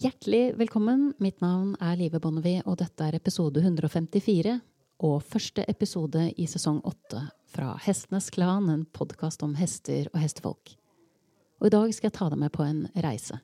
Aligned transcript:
Hjertelig 0.00 0.54
velkommen. 0.56 1.14
Mitt 1.18 1.42
navn 1.44 1.74
er 1.76 1.98
Live 2.00 2.22
Bonnevie, 2.24 2.62
og 2.64 2.78
dette 2.80 3.04
er 3.04 3.18
episode 3.18 3.60
154 3.60 4.54
og 5.04 5.16
første 5.28 5.60
episode 5.68 6.22
i 6.40 6.46
sesong 6.48 6.78
8 6.88 7.18
fra 7.52 7.74
Hestenes 7.84 8.30
Klan, 8.32 8.70
en 8.72 8.86
podkast 8.96 9.42
om 9.44 9.52
hester 9.58 10.06
og 10.14 10.22
hestefolk. 10.22 10.70
Og 11.60 11.66
i 11.68 11.72
dag 11.74 11.92
skal 11.92 12.08
jeg 12.08 12.14
ta 12.16 12.28
deg 12.32 12.40
med 12.40 12.52
på 12.54 12.64
en 12.64 12.78
reise. 13.04 13.36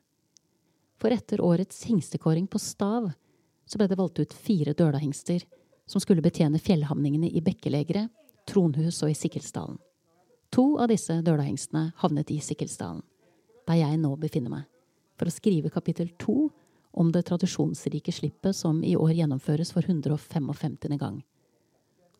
For 0.97 1.13
etter 1.13 1.43
årets 1.45 1.83
hingstekåring 1.91 2.47
på 2.49 2.57
Stav 2.57 3.11
så 3.69 3.77
ble 3.77 3.85
det 3.91 3.99
valgt 3.99 4.17
ut 4.17 4.33
fire 4.33 4.73
dølahingster 4.73 5.45
som 5.85 6.01
skulle 6.01 6.25
betjene 6.25 6.57
fjellhamningene 6.57 7.29
i 7.37 7.43
Bekkelegre, 7.45 8.07
Tronhus 8.49 9.03
og 9.03 9.13
i 9.13 9.19
Sikkelsdalen. 9.19 9.77
To 10.57 10.65
av 10.81 10.89
disse 10.89 11.19
dølahingstene 11.21 11.91
havnet 12.01 12.33
i 12.33 12.39
Sikkelsdalen, 12.41 13.05
der 13.69 13.79
jeg 13.83 14.01
nå 14.01 14.15
befinner 14.17 14.55
meg 14.55 14.65
for 15.17 15.29
å 15.29 15.33
skrive 15.33 15.73
kapittel 15.73 16.11
to 16.21 16.47
om 16.97 17.11
det 17.13 17.25
tradisjonsrike 17.27 18.13
slippet 18.13 18.55
som 18.55 18.83
i 18.83 18.95
år 18.97 19.13
gjennomføres 19.19 19.73
for 19.75 19.85
155. 19.85 20.97
gang. 20.97 21.21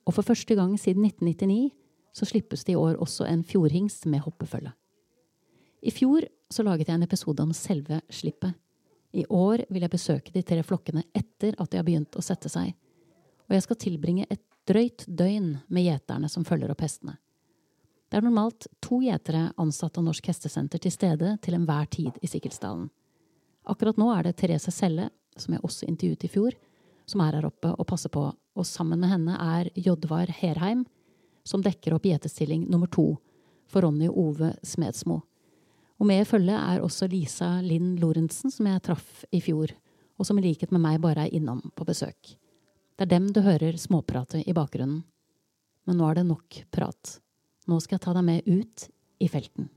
Og 0.08 0.16
for 0.16 0.24
første 0.24 0.56
gang 0.56 0.78
siden 0.80 1.06
1999 1.06 1.72
så 2.16 2.26
slippes 2.26 2.64
det 2.66 2.74
i 2.74 2.80
år 2.80 2.98
også 3.02 3.28
en 3.30 3.44
fjordhingst 3.44 4.06
med 4.06 4.24
hoppefølge. 4.26 4.72
I 5.82 5.92
fjor 5.94 6.26
så 6.50 6.64
laget 6.64 6.88
jeg 6.88 6.98
en 6.98 7.06
episode 7.06 7.44
om 7.44 7.54
selve 7.54 8.02
slippet. 8.10 8.56
I 9.14 9.26
år 9.30 9.66
vil 9.70 9.84
jeg 9.86 9.94
besøke 9.94 10.34
de 10.34 10.44
tre 10.44 10.64
flokkene 10.64 11.04
etter 11.16 11.56
at 11.58 11.72
de 11.72 11.80
har 11.80 11.86
begynt 11.88 12.18
å 12.18 12.24
sette 12.24 12.50
seg, 12.52 12.74
og 13.48 13.56
jeg 13.56 13.64
skal 13.64 13.80
tilbringe 13.80 14.28
et 14.30 14.44
drøyt 14.68 15.06
døgn 15.08 15.54
med 15.72 15.86
gjeterne 15.86 16.30
som 16.32 16.46
følger 16.46 16.72
opp 16.74 16.84
hestene. 16.84 17.16
Det 18.08 18.18
er 18.18 18.24
normalt 18.24 18.70
to 18.84 19.02
gjetere 19.04 19.50
ansatt 19.60 19.98
av 20.00 20.06
Norsk 20.08 20.30
Hestesenter 20.32 20.80
til 20.80 20.94
stede 20.94 21.34
til 21.44 21.58
enhver 21.58 21.90
tid 21.92 22.16
i 22.24 22.30
Sikkilsdalen. 22.32 22.88
Akkurat 23.68 24.00
nå 24.00 24.08
er 24.14 24.24
det 24.24 24.38
Therese 24.40 24.72
Selle, 24.72 25.10
som 25.36 25.54
jeg 25.54 25.64
også 25.68 25.90
intervjuet 25.90 26.24
i 26.24 26.32
fjor, 26.32 26.56
som 27.08 27.24
er 27.24 27.36
her 27.36 27.48
oppe 27.50 27.74
og 27.74 27.88
passer 27.90 28.12
på, 28.12 28.24
og 28.32 28.68
sammen 28.68 29.02
med 29.04 29.12
henne 29.12 29.36
er 29.36 29.70
Jodvar 29.76 30.32
Herheim, 30.40 30.86
som 31.44 31.64
dekker 31.64 31.96
opp 31.96 32.08
gjetestilling 32.08 32.64
nummer 32.72 32.88
to 32.92 33.18
for 33.68 33.84
Ronny 33.84 34.08
Ove 34.08 34.54
Smedsmo. 34.64 35.22
Og 35.98 36.08
med 36.08 36.24
i 36.24 36.30
følget 36.30 36.58
er 36.58 36.84
også 36.84 37.10
Lisa 37.12 37.58
Linn 37.66 37.96
Lorentzen, 38.00 38.52
som 38.54 38.68
jeg 38.70 38.84
traff 38.88 39.24
i 39.36 39.42
fjor, 39.44 39.74
og 40.18 40.28
som 40.28 40.40
i 40.40 40.48
likhet 40.48 40.72
med 40.72 40.84
meg 40.84 41.02
bare 41.04 41.28
er 41.28 41.36
innom 41.36 41.60
på 41.76 41.88
besøk. 41.88 42.38
Det 42.98 43.06
er 43.06 43.14
dem 43.18 43.30
du 43.34 43.44
hører 43.46 43.78
småprate 43.78 44.42
i 44.48 44.56
bakgrunnen. 44.56 45.04
Men 45.88 46.00
nå 46.00 46.08
er 46.08 46.20
det 46.20 46.28
nok 46.28 46.64
prat. 46.74 47.18
Nå 47.68 47.82
skal 47.84 47.98
jeg 47.98 48.06
ta 48.06 48.14
deg 48.16 48.24
med 48.24 48.48
ut 48.48 48.88
i 49.20 49.28
felten. 49.32 49.68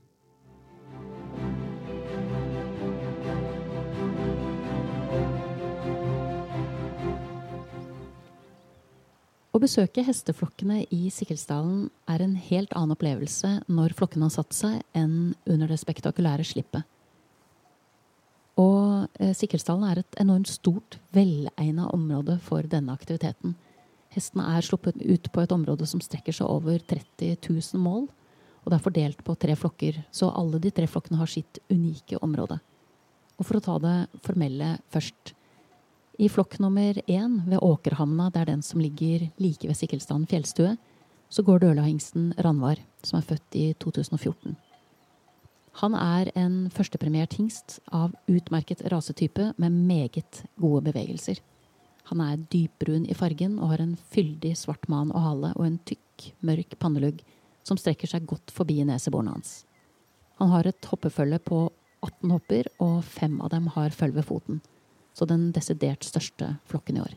Å 9.51 9.59
besøke 9.59 10.05
hesteflokkene 10.07 10.85
i 10.95 11.09
Sikkelsdalen 11.11 11.89
er 12.07 12.23
en 12.23 12.37
helt 12.39 12.71
annen 12.71 12.95
opplevelse 12.95 13.57
når 13.67 13.97
flokkene 13.97 14.29
har 14.29 14.33
satt 14.37 14.55
seg, 14.55 14.77
enn 14.95 15.33
under 15.43 15.67
det 15.67 15.81
spektakulære 15.81 16.45
slippet. 16.47 16.87
Og 18.61 19.09
eh, 19.19 19.33
Sikkelsdalen 19.35 19.83
er 19.89 20.01
et 20.01 20.21
enormt 20.23 20.47
stort, 20.47 20.95
velegna 21.11 21.89
område 21.91 22.37
for 22.45 22.63
denne 22.71 22.95
aktiviteten. 22.95 23.57
Hestene 24.11 24.47
er 24.57 24.65
sluppet 24.65 24.97
ut 24.99 25.29
på 25.31 25.43
et 25.43 25.53
område 25.55 25.87
som 25.87 26.01
strekker 26.03 26.35
seg 26.35 26.49
over 26.51 26.81
30 26.83 27.37
000 27.47 27.79
mål, 27.79 28.09
og 28.61 28.69
det 28.69 28.77
er 28.77 28.85
fordelt 28.85 29.21
på 29.25 29.35
tre 29.39 29.55
flokker, 29.57 30.01
så 30.11 30.29
alle 30.35 30.59
de 30.61 30.71
tre 30.75 30.87
flokkene 30.89 31.19
har 31.21 31.31
sitt 31.31 31.61
unike 31.71 32.19
område. 32.21 32.59
Og 33.39 33.47
for 33.47 33.57
å 33.57 33.63
ta 33.63 33.77
det 33.81 33.95
formelle 34.25 34.75
først. 34.93 35.33
I 36.21 36.27
flokk 36.29 36.59
nummer 36.61 36.99
én, 37.07 37.39
ved 37.47 37.63
Åkerhamna, 37.65 38.29
det 38.29 38.43
er 38.43 38.51
den 38.51 38.61
som 38.61 38.83
ligger 38.83 39.29
like 39.41 39.65
ved 39.65 39.79
Sikkelstaden 39.79 40.27
fjellstue, 40.29 40.75
så 41.31 41.45
går 41.47 41.63
dølahingsten 41.63 42.33
Ranvar, 42.43 42.83
som 43.07 43.17
er 43.17 43.25
født 43.25 43.57
i 43.57 43.71
2014. 43.79 44.57
Han 45.79 45.95
er 45.95 46.29
en 46.35 46.65
førstepremiert 46.69 47.37
hingst 47.39 47.79
av 47.95 48.11
utmerket 48.27 48.83
rasetype 48.91 49.53
med 49.55 49.77
meget 49.87 50.43
gode 50.59 50.83
bevegelser. 50.89 51.39
Han 52.09 52.21
er 52.23 52.41
dypbrun 52.51 53.05
i 53.05 53.15
fargen 53.17 53.59
og 53.59 53.73
har 53.73 53.83
en 53.83 53.97
fyldig 54.13 54.55
svart 54.59 54.87
man 54.91 55.13
og 55.13 55.23
hale 55.25 55.51
og 55.55 55.65
en 55.67 55.77
tykk, 55.87 56.31
mørk 56.45 56.77
pannelugg 56.81 57.21
som 57.67 57.77
strekker 57.77 58.09
seg 58.09 58.25
godt 58.29 58.53
forbi 58.53 58.79
neseborene 58.87 59.35
hans. 59.35 59.61
Han 60.41 60.49
har 60.49 60.67
et 60.67 60.89
hoppefølge 60.89 61.37
på 61.45 61.67
18 62.01 62.31
hopper, 62.33 62.67
og 62.81 63.03
fem 63.05 63.35
av 63.45 63.51
dem 63.53 63.67
har 63.75 63.93
følg 63.93 64.15
ved 64.17 64.25
foten, 64.25 64.61
så 65.13 65.27
den 65.29 65.51
desidert 65.53 66.05
største 66.07 66.55
flokken 66.65 66.97
i 66.97 67.03
år. 67.03 67.13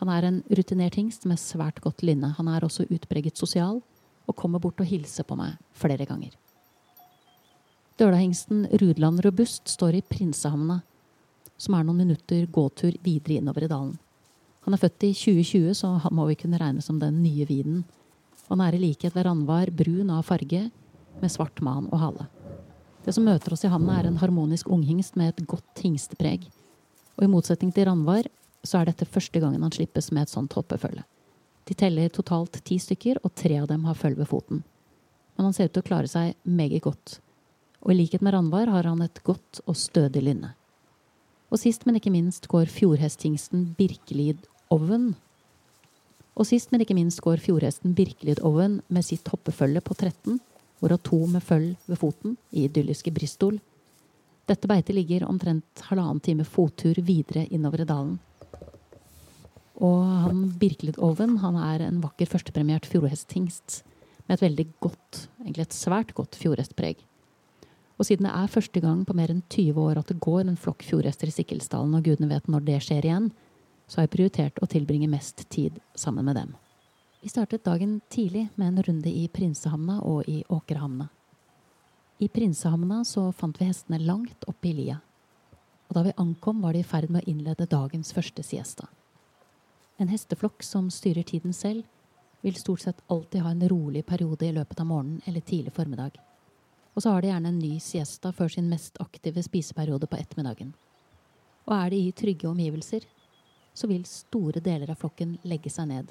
Han 0.00 0.10
er 0.10 0.26
en 0.26 0.40
rutinert 0.50 0.96
hingst 0.98 1.26
med 1.28 1.38
svært 1.38 1.78
godt 1.84 2.02
lynne. 2.02 2.32
Han 2.38 2.48
er 2.48 2.64
også 2.64 2.88
utpreget 2.90 3.38
sosial 3.38 3.82
og 4.26 4.36
kommer 4.36 4.62
bort 4.62 4.80
og 4.80 4.88
hilser 4.88 5.26
på 5.28 5.36
meg 5.38 5.58
flere 5.76 6.06
ganger. 6.08 6.32
Dølahingsten 8.00 8.64
Rudland 8.80 9.20
Robust 9.26 9.68
står 9.68 9.98
i 9.98 10.06
Prinsehamna 10.08 10.80
som 11.60 11.76
er 11.76 11.84
noen 11.84 12.00
minutter 12.00 12.46
gåtur 12.48 12.96
videre 13.04 13.38
innover 13.38 13.66
i 13.66 13.70
dalen. 13.70 13.96
Han 14.64 14.76
er 14.76 14.80
født 14.80 15.06
i 15.08 15.12
2020, 15.16 15.74
så 15.76 15.94
han 16.04 16.16
må 16.16 16.26
vi 16.28 16.38
kunne 16.40 16.60
regne 16.60 16.84
som 16.84 16.98
den 17.00 17.22
nye 17.22 17.46
vinen. 17.48 17.84
Han 18.48 18.60
er 18.64 18.76
i 18.76 18.82
likhet 18.82 19.14
ved 19.16 19.26
Ranvar 19.28 19.70
brun 19.72 20.10
av 20.12 20.26
farge, 20.28 20.68
med 21.20 21.32
svart 21.32 21.60
man 21.64 21.88
og 21.90 22.00
hale. 22.00 22.26
Det 23.04 23.14
som 23.16 23.24
møter 23.24 23.54
oss 23.54 23.64
i 23.64 23.70
havna, 23.72 23.98
er 23.98 24.08
en 24.08 24.20
harmonisk 24.20 24.68
unghingst 24.72 25.16
med 25.16 25.32
et 25.32 25.46
godt 25.48 25.84
hingstepreg. 25.84 26.44
Og 27.16 27.24
i 27.24 27.30
motsetning 27.30 27.72
til 27.76 27.88
Ranvar, 27.88 28.28
så 28.64 28.80
er 28.80 28.90
dette 28.90 29.08
første 29.08 29.40
gangen 29.40 29.62
han 29.64 29.72
slippes 29.72 30.10
med 30.12 30.26
et 30.26 30.32
sånt 30.32 30.52
hoppefølge. 30.56 31.04
De 31.68 31.76
teller 31.76 32.12
totalt 32.12 32.60
ti 32.66 32.76
stykker, 32.80 33.20
og 33.24 33.34
tre 33.36 33.60
av 33.62 33.68
dem 33.70 33.86
har 33.88 33.96
følge 33.96 34.20
ved 34.20 34.28
foten. 34.28 34.62
Men 35.36 35.48
han 35.48 35.56
ser 35.56 35.70
ut 35.70 35.76
til 35.76 35.84
å 35.84 35.88
klare 35.88 36.10
seg 36.10 36.34
meget 36.44 36.84
godt. 36.84 37.20
Og 37.80 37.94
i 37.94 38.00
likhet 38.02 38.24
med 38.24 38.34
Ranvar 38.34 38.68
har 38.68 38.88
han 38.90 39.00
et 39.04 39.22
godt 39.24 39.62
og 39.64 39.78
stødig 39.78 40.24
lynne. 40.26 40.52
Og 41.50 41.58
sist, 41.58 41.82
men 41.86 41.98
ikke 41.98 42.12
minst, 42.14 42.46
går 42.50 42.70
fjordhesthingsten 42.70 43.72
Birkelid 43.78 44.44
Oven. 44.70 45.16
Og 46.38 46.46
sist, 46.46 46.70
men 46.70 46.84
ikke 46.84 46.94
minst, 46.94 47.20
går 47.24 47.42
fjordhesten 47.42 47.96
Birkelid 47.98 48.38
Oven 48.46 48.78
med 48.88 49.04
sitt 49.04 49.26
hoppefølge 49.32 49.82
på 49.82 49.96
13, 49.98 50.38
hvorav 50.80 51.02
to 51.04 51.18
med 51.26 51.42
følg 51.44 51.74
ved 51.90 51.98
foten, 51.98 52.38
i 52.54 52.68
idylliske 52.68 53.12
Bristol. 53.12 53.58
Dette 54.48 54.70
beitet 54.70 54.96
ligger 54.96 55.26
omtrent 55.26 55.84
halvannen 55.90 56.22
time 56.22 56.46
fottur 56.46 57.02
videre 57.02 57.44
innover 57.50 57.82
i 57.82 57.90
dalen. 57.90 58.16
Og 59.80 60.00
han 60.26 60.46
Birkelid 60.60 60.98
Oven 61.02 61.38
han 61.42 61.58
er 61.58 61.86
en 61.88 62.00
vakker 62.04 62.30
førstepremiert 62.30 62.86
fjordhesthingst 62.88 63.82
med 64.28 64.36
et 64.36 64.44
veldig 64.46 64.66
godt, 64.86 65.26
egentlig 65.42 65.66
et 65.66 65.76
svært 65.76 66.14
godt 66.14 66.38
fjordhestpreg. 66.38 67.00
Og 68.00 68.06
siden 68.08 68.24
det 68.24 68.32
er 68.32 68.48
første 68.48 68.80
gang 68.80 69.02
på 69.04 69.12
mer 69.12 69.28
enn 69.28 69.42
20 69.52 69.76
år 69.76 69.98
at 70.00 70.08
det 70.08 70.22
går 70.24 70.46
en 70.46 70.56
flokk 70.56 70.86
fjordhester 70.88 71.28
i 71.28 71.34
Sikkilsdalen, 71.34 71.92
og 71.92 72.06
gudene 72.06 72.30
vet 72.30 72.46
når 72.48 72.62
det 72.64 72.78
skjer 72.86 73.04
igjen, 73.04 73.26
så 73.84 73.98
har 73.98 74.06
jeg 74.06 74.14
prioritert 74.14 74.60
å 74.64 74.68
tilbringe 74.72 75.10
mest 75.12 75.44
tid 75.52 75.76
sammen 75.98 76.24
med 76.24 76.38
dem. 76.40 76.54
Vi 77.20 77.28
startet 77.28 77.66
dagen 77.66 77.98
tidlig 78.08 78.46
med 78.54 78.70
en 78.70 78.86
runde 78.86 79.12
i 79.12 79.26
Prinsehamna 79.28 79.98
og 80.08 80.30
i 80.32 80.38
Åkerhamna. 80.48 81.10
I 82.24 82.30
Prinsehamna 82.32 83.02
så 83.04 83.26
fant 83.36 83.60
vi 83.60 83.68
hestene 83.68 84.00
langt 84.00 84.48
oppe 84.48 84.70
i 84.70 84.74
lia. 84.78 84.96
Og 85.90 85.98
da 85.98 86.06
vi 86.06 86.16
ankom, 86.16 86.64
var 86.64 86.72
de 86.72 86.80
i 86.80 86.88
ferd 86.88 87.12
med 87.12 87.20
å 87.20 87.28
innlede 87.28 87.68
dagens 87.68 88.14
første 88.16 88.46
siesta. 88.46 88.88
En 90.00 90.08
hesteflokk 90.08 90.64
som 90.64 90.88
styrer 90.88 91.28
tiden 91.28 91.52
selv, 91.52 91.84
vil 92.40 92.56
stort 92.56 92.86
sett 92.86 93.04
alltid 93.12 93.44
ha 93.44 93.52
en 93.52 93.68
rolig 93.68 94.06
periode 94.08 94.48
i 94.48 94.56
løpet 94.56 94.80
av 94.80 94.88
morgenen 94.88 95.20
eller 95.28 95.44
tidlig 95.44 95.74
formiddag 95.76 96.16
og 96.94 97.02
så 97.02 97.12
har 97.14 97.22
de 97.22 97.30
gjerne 97.30 97.52
en 97.52 97.60
ny 97.60 97.78
siesta 97.82 98.32
før 98.34 98.50
sin 98.52 98.68
mest 98.70 98.98
aktive 99.00 99.42
spiseperiode 99.42 100.08
på 100.10 100.18
ettermiddagen. 100.18 100.72
Og 101.68 101.74
er 101.76 101.92
de 101.92 102.00
i 102.08 102.12
trygge 102.16 102.48
omgivelser, 102.50 103.06
så 103.74 103.86
vil 103.86 104.04
store 104.08 104.62
deler 104.64 104.90
av 104.90 104.98
flokken 105.00 105.36
legge 105.46 105.70
seg 105.70 105.88
ned. 105.92 106.10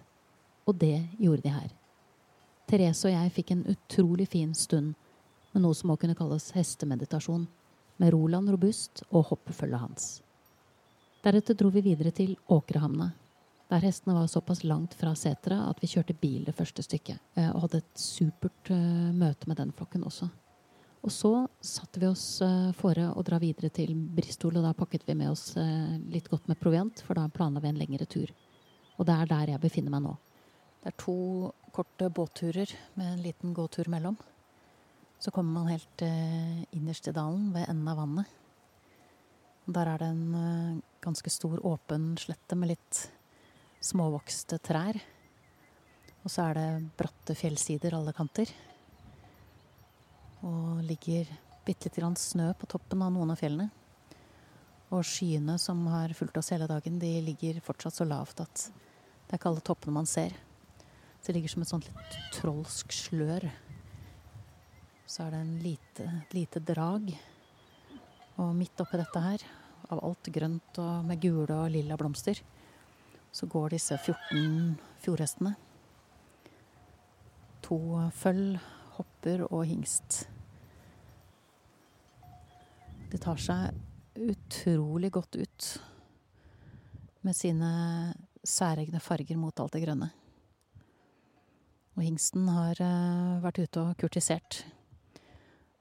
Og 0.67 0.77
det 0.79 1.09
gjorde 1.19 1.43
de 1.43 1.53
her. 1.53 1.69
Therese 2.69 3.09
og 3.09 3.15
jeg 3.15 3.35
fikk 3.35 3.51
en 3.53 3.65
utrolig 3.73 4.29
fin 4.29 4.53
stund 4.55 4.93
med 5.51 5.63
noe 5.63 5.75
som 5.75 5.89
må 5.89 5.97
kunne 5.99 6.17
kalles 6.17 6.51
hestemeditasjon, 6.55 7.47
med 7.99 8.13
Roland 8.13 8.47
Robust 8.53 9.01
og 9.09 9.25
hoppefølget 9.33 9.81
hans. 9.81 10.03
Deretter 11.19 11.57
dro 11.57 11.71
vi 11.73 11.81
videre 11.83 12.13
til 12.15 12.37
Åkrehamna, 12.47 13.09
der 13.69 13.83
hestene 13.83 14.15
var 14.15 14.29
såpass 14.31 14.63
langt 14.63 14.93
fra 14.97 15.11
setra 15.19 15.65
at 15.67 15.81
vi 15.81 15.89
kjørte 15.91 16.15
bil 16.17 16.45
det 16.47 16.55
første 16.55 16.85
stykket, 16.85 17.19
eh, 17.35 17.49
og 17.51 17.65
hadde 17.65 17.81
et 17.83 17.99
supert 17.99 18.71
uh, 18.71 19.11
møte 19.13 19.49
med 19.49 19.59
den 19.59 19.73
flokken 19.75 20.05
også. 20.07 20.29
Og 20.99 21.11
så 21.15 21.31
satte 21.63 22.01
vi 22.01 22.09
oss 22.09 22.41
uh, 22.43 22.71
fore 22.75 23.07
å 23.15 23.23
dra 23.23 23.39
videre 23.39 23.71
til 23.71 23.93
Bristol, 23.95 24.57
og 24.59 24.65
da 24.67 24.73
pakket 24.75 25.05
vi 25.07 25.15
med 25.15 25.31
oss 25.31 25.53
uh, 25.55 25.95
litt 26.11 26.27
godt 26.27 26.49
med 26.51 26.59
proviant, 26.59 27.03
for 27.05 27.15
da 27.15 27.29
planla 27.31 27.61
vi 27.63 27.71
en 27.71 27.79
lengre 27.79 28.07
tur. 28.09 28.33
Og 28.99 29.07
det 29.07 29.15
er 29.15 29.29
der 29.29 29.53
jeg 29.53 29.63
befinner 29.63 29.93
meg 29.93 30.03
nå. 30.03 30.17
Det 30.83 30.91
er 30.91 30.97
to 30.99 31.15
korte 31.75 32.09
båtturer 32.11 32.73
med 32.99 33.13
en 33.13 33.23
liten 33.23 33.55
gåtur 33.55 33.87
mellom. 33.91 34.17
Så 35.19 35.31
kommer 35.35 35.61
man 35.61 35.71
helt 35.71 36.03
uh, 36.03 36.59
innerst 36.75 37.07
i 37.07 37.15
dalen, 37.15 37.47
ved 37.55 37.69
enden 37.69 37.93
av 37.93 38.03
vannet. 38.03 38.35
Der 39.69 39.85
er 39.85 40.01
det 40.01 40.07
en 40.09 40.79
ganske 41.03 41.29
stor 41.29 41.59
åpen 41.67 42.15
slette 42.17 42.55
med 42.57 42.71
litt 42.71 43.03
småvokste 43.85 44.57
trær. 44.65 44.97
Og 46.25 46.33
så 46.33 46.47
er 46.49 46.57
det 46.57 46.69
bratte 46.97 47.35
fjellsider 47.37 47.93
alle 47.95 48.15
kanter. 48.17 48.49
Og 50.45 50.83
ligger 50.87 51.29
bitte 51.65 51.89
lite 51.89 52.01
grann 52.01 52.15
snø 52.15 52.53
på 52.57 52.69
toppen 52.69 53.01
av 53.03 53.11
noen 53.13 53.33
av 53.33 53.39
fjellene. 53.41 53.69
Og 54.89 55.05
skyene 55.05 55.57
som 55.61 55.81
har 55.91 56.13
fulgt 56.17 56.39
oss 56.41 56.49
hele 56.53 56.67
dagen, 56.69 56.97
de 57.01 57.11
ligger 57.21 57.59
fortsatt 57.61 57.99
så 57.99 58.07
lavt 58.09 58.41
at 58.41 58.69
det 59.29 59.35
er 59.35 59.37
ikke 59.37 59.51
alle 59.51 59.65
toppene 59.65 59.93
man 59.99 60.09
ser. 60.09 60.33
Det 61.25 61.35
ligger 61.35 61.51
som 61.51 61.61
et 61.61 61.69
sånt 61.69 61.85
litt 61.85 62.15
trolsk 62.33 62.93
slør. 62.95 63.43
Så 65.05 65.25
er 65.25 65.35
det 65.35 65.41
en 65.43 65.57
lite, 65.61 66.05
lite 66.33 66.61
drag. 66.65 67.11
Og 68.39 68.55
midt 68.57 68.81
oppi 68.81 68.97
dette 68.97 69.21
her, 69.21 69.43
av 69.89 70.01
alt 70.05 70.29
grønt 70.33 70.79
og 70.81 71.05
med 71.05 71.21
gule 71.21 71.53
og 71.53 71.69
lilla 71.73 71.97
blomster, 71.99 72.39
så 73.31 73.45
går 73.45 73.75
disse 73.75 73.97
14 73.99 74.79
fjordhestene. 75.03 75.53
To 77.67 77.79
føll, 78.15 78.57
hopper 78.99 79.47
og 79.49 79.63
hingst. 79.65 80.25
Det 83.09 83.17
tar 83.23 83.39
seg 83.41 84.19
utrolig 84.19 85.09
godt 85.15 85.39
ut 85.39 85.67
med 87.25 87.35
sine 87.35 87.69
særegne 88.43 89.01
farger 89.01 89.37
mot 89.39 89.59
alt 89.59 89.75
det 89.75 89.83
grønne. 89.83 90.09
Og 91.97 92.05
hingsten 92.05 92.45
har 92.47 92.79
uh, 92.79 93.39
vært 93.43 93.59
ute 93.59 93.81
og 93.81 93.95
kurtisert. 93.99 94.61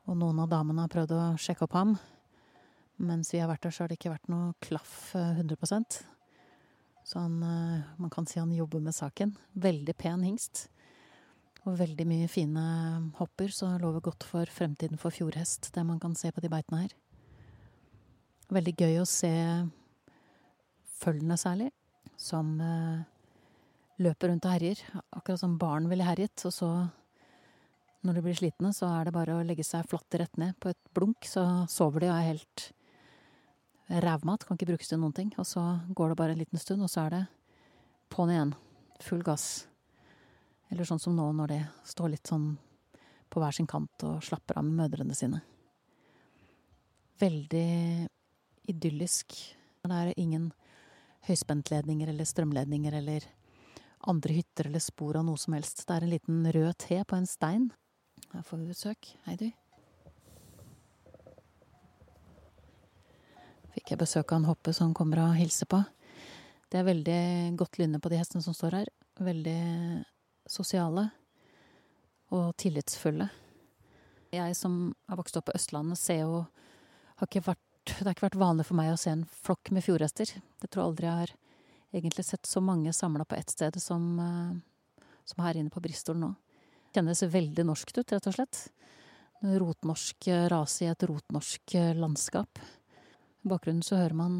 Og 0.09 0.17
noen 0.19 0.41
av 0.43 0.49
damene 0.51 0.83
har 0.83 0.91
prøvd 0.91 1.13
å 1.15 1.25
sjekke 1.39 1.67
opp 1.69 1.77
ham. 1.79 1.93
Mens 2.99 3.31
vi 3.31 3.39
har 3.39 3.51
vært 3.51 3.69
der, 3.69 3.75
så 3.75 3.85
har 3.85 3.93
det 3.93 4.01
ikke 4.01 4.15
vært 4.17 4.33
noe 4.33 4.57
klaff 4.65 5.13
uh, 5.15 5.37
eh, 5.37 5.45
100% 5.45 6.01
Så 7.07 7.21
han, 7.23 7.37
uh, 7.45 7.95
man 8.03 8.11
kan 8.11 8.27
si 8.27 8.41
han 8.41 8.57
jobber 8.57 8.83
med 8.83 8.97
saken. 8.97 9.37
Veldig 9.53 9.95
pen 10.01 10.27
hingst. 10.27 10.67
Og 11.67 11.79
veldig 11.81 12.07
mye 12.09 12.29
fine 12.31 12.63
hopper, 13.19 13.51
så 13.53 13.73
lover 13.81 14.05
godt 14.05 14.25
for 14.27 14.49
fremtiden 14.53 15.01
for 15.01 15.15
fjordhest, 15.15 15.73
det 15.75 15.85
man 15.85 15.99
kan 16.01 16.15
se 16.17 16.31
på 16.33 16.43
de 16.45 16.51
beitene 16.53 16.85
her. 16.85 16.95
Veldig 18.55 18.75
gøy 18.79 19.01
å 19.03 19.09
se 19.09 19.33
følgene 21.03 21.37
særlig, 21.39 21.69
som 22.19 22.55
eh, 22.65 23.03
løper 24.03 24.33
rundt 24.33 24.47
og 24.49 24.55
herjer. 24.55 24.81
Akkurat 25.13 25.43
som 25.43 25.59
barn 25.61 25.89
ville 25.91 26.07
herjet. 26.07 26.47
Og 26.49 26.55
så, 26.55 26.71
når 28.07 28.19
de 28.19 28.25
blir 28.25 28.39
slitne, 28.39 28.73
så 28.75 28.89
er 28.97 29.09
det 29.09 29.15
bare 29.19 29.37
å 29.37 29.45
legge 29.47 29.67
seg 29.67 29.87
flatt 29.91 30.19
rett 30.21 30.41
ned. 30.41 30.57
På 30.63 30.73
et 30.73 30.81
blunk 30.97 31.29
så 31.29 31.45
sover 31.71 32.07
de 32.07 32.13
og 32.13 32.17
er 32.17 32.31
helt 32.33 32.69
rævmat. 34.09 34.47
Kan 34.47 34.59
ikke 34.59 34.73
brukes 34.73 34.91
til 34.91 35.03
noen 35.03 35.17
ting. 35.17 35.33
Og 35.37 35.47
så 35.49 35.65
går 35.93 36.15
det 36.15 36.21
bare 36.23 36.37
en 36.37 36.43
liten 36.43 36.63
stund, 36.63 36.85
og 36.85 36.93
så 36.93 37.07
er 37.07 37.17
det 37.17 37.25
på'n 38.15 38.33
igjen. 38.35 38.55
Full 39.05 39.27
gass. 39.27 39.69
Eller 40.69 40.85
sånn 40.89 41.01
som 41.01 41.17
nå, 41.17 41.31
når 41.33 41.53
de 41.53 41.59
står 41.89 42.13
litt 42.13 42.29
sånn 42.29 42.51
på 43.29 43.41
hver 43.41 43.55
sin 43.57 43.69
kant 43.69 44.05
og 44.09 44.23
slapper 44.25 44.61
av 44.61 44.67
med 44.67 44.83
mødrene 44.83 45.17
sine. 45.17 45.41
Veldig 47.21 48.09
idyllisk. 48.69 49.35
Det 49.83 49.95
er 49.95 50.13
ingen 50.21 50.51
høyspentledninger 51.29 52.11
eller 52.13 52.29
strømledninger 52.29 52.95
eller 53.01 53.27
andre 54.09 54.39
hytter 54.39 54.69
eller 54.69 54.83
spor 54.83 55.19
av 55.19 55.27
noe 55.27 55.41
som 55.41 55.57
helst. 55.57 55.83
Det 55.87 55.97
er 55.97 56.07
en 56.07 56.13
liten 56.13 56.53
rød 56.55 56.77
T 56.85 57.01
på 57.05 57.17
en 57.17 57.27
stein. 57.27 57.71
Her 58.33 58.45
får 58.47 58.61
vi 58.61 58.69
besøk. 58.69 59.11
Hei, 59.27 59.37
du. 59.41 59.49
Fikk 63.75 63.95
jeg 63.95 64.01
besøk 64.01 64.33
av 64.33 64.43
en 64.43 64.51
hoppe 64.51 64.75
som 64.77 64.95
kommer 64.97 65.25
og 65.25 65.37
hilser 65.39 65.69
på. 65.71 65.81
Det 66.69 66.81
er 66.81 66.89
veldig 66.89 67.21
godt 67.57 67.79
lynne 67.81 68.01
på 68.03 68.11
de 68.13 68.21
hestene 68.21 68.45
som 68.45 68.57
står 68.57 68.83
her. 68.83 68.93
Veldig 69.25 69.61
sosiale 70.49 71.09
og 72.35 72.51
tillitsfulle. 72.61 73.29
Jeg 74.35 74.57
som 74.57 74.93
har 75.09 75.21
vokst 75.21 75.39
opp 75.41 75.49
på 75.49 75.57
Østlandet, 75.57 75.99
ser 76.01 76.25
jo 76.27 76.47
Har 77.19 77.27
ikke 77.27 77.49
vært 77.49 77.65
det 77.89 78.05
har 78.05 78.13
ikke 78.13 78.27
vært 78.27 78.37
vanlig 78.37 78.67
for 78.69 78.77
meg 78.77 78.91
å 78.93 78.99
se 79.01 79.15
en 79.15 79.23
flokk 79.25 79.71
med 79.73 79.81
fjordhester. 79.81 80.29
Jeg 80.61 80.69
tror 80.69 80.85
aldri 80.85 81.07
jeg 81.07 81.21
har 81.23 81.31
egentlig 81.97 82.25
sett 82.27 82.45
så 82.45 82.61
mange 82.61 82.93
samla 82.93 83.25
på 83.25 83.39
ett 83.39 83.49
sted 83.49 83.79
som, 83.81 84.05
eh, 84.21 85.01
som, 85.25 85.41
her 85.43 85.57
inne 85.57 85.73
på 85.73 85.81
Bristol 85.81 86.19
nå. 86.21 86.35
Det 86.93 87.01
kjennes 87.01 87.23
veldig 87.33 87.65
norskt 87.65 87.97
ut, 87.97 88.13
rett 88.13 88.29
og 88.29 88.37
slett. 88.37 88.61
Rotnorsk 89.41 90.29
rase 90.53 90.85
i 90.85 90.91
et 90.93 91.07
rotnorsk 91.09 91.75
landskap. 91.97 92.61
I 92.61 93.49
bakgrunnen 93.49 93.83
så 93.83 93.97
hører 93.97 94.19
man 94.21 94.39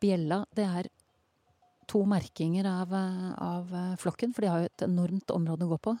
bjella. 0.00 0.44
Det 0.54 0.66
er 0.66 0.90
to 1.90 2.04
merkinger 2.06 2.68
av, 2.70 2.94
av, 3.36 3.72
flokken, 3.98 4.34
for 4.34 4.44
de 4.44 4.50
har 4.50 4.62
jo 4.62 4.70
et 4.70 4.86
enormt 4.86 5.32
område 5.34 5.66
å 5.66 5.72
gå 5.72 5.78
på. 5.90 5.96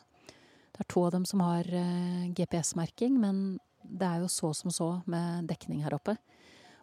Det 0.70 0.84
er 0.84 0.88
to 0.94 1.02
av 1.02 1.14
dem 1.16 1.26
som 1.26 1.42
har 1.42 1.66
uh, 1.66 2.28
GPS-merking, 2.36 3.16
men 3.18 3.58
det 3.82 4.06
er 4.06 4.22
jo 4.22 4.30
så 4.30 4.52
som 4.54 4.70
så 4.70 4.90
med 5.10 5.48
dekning 5.50 5.82
her 5.82 5.96
oppe. 5.96 6.14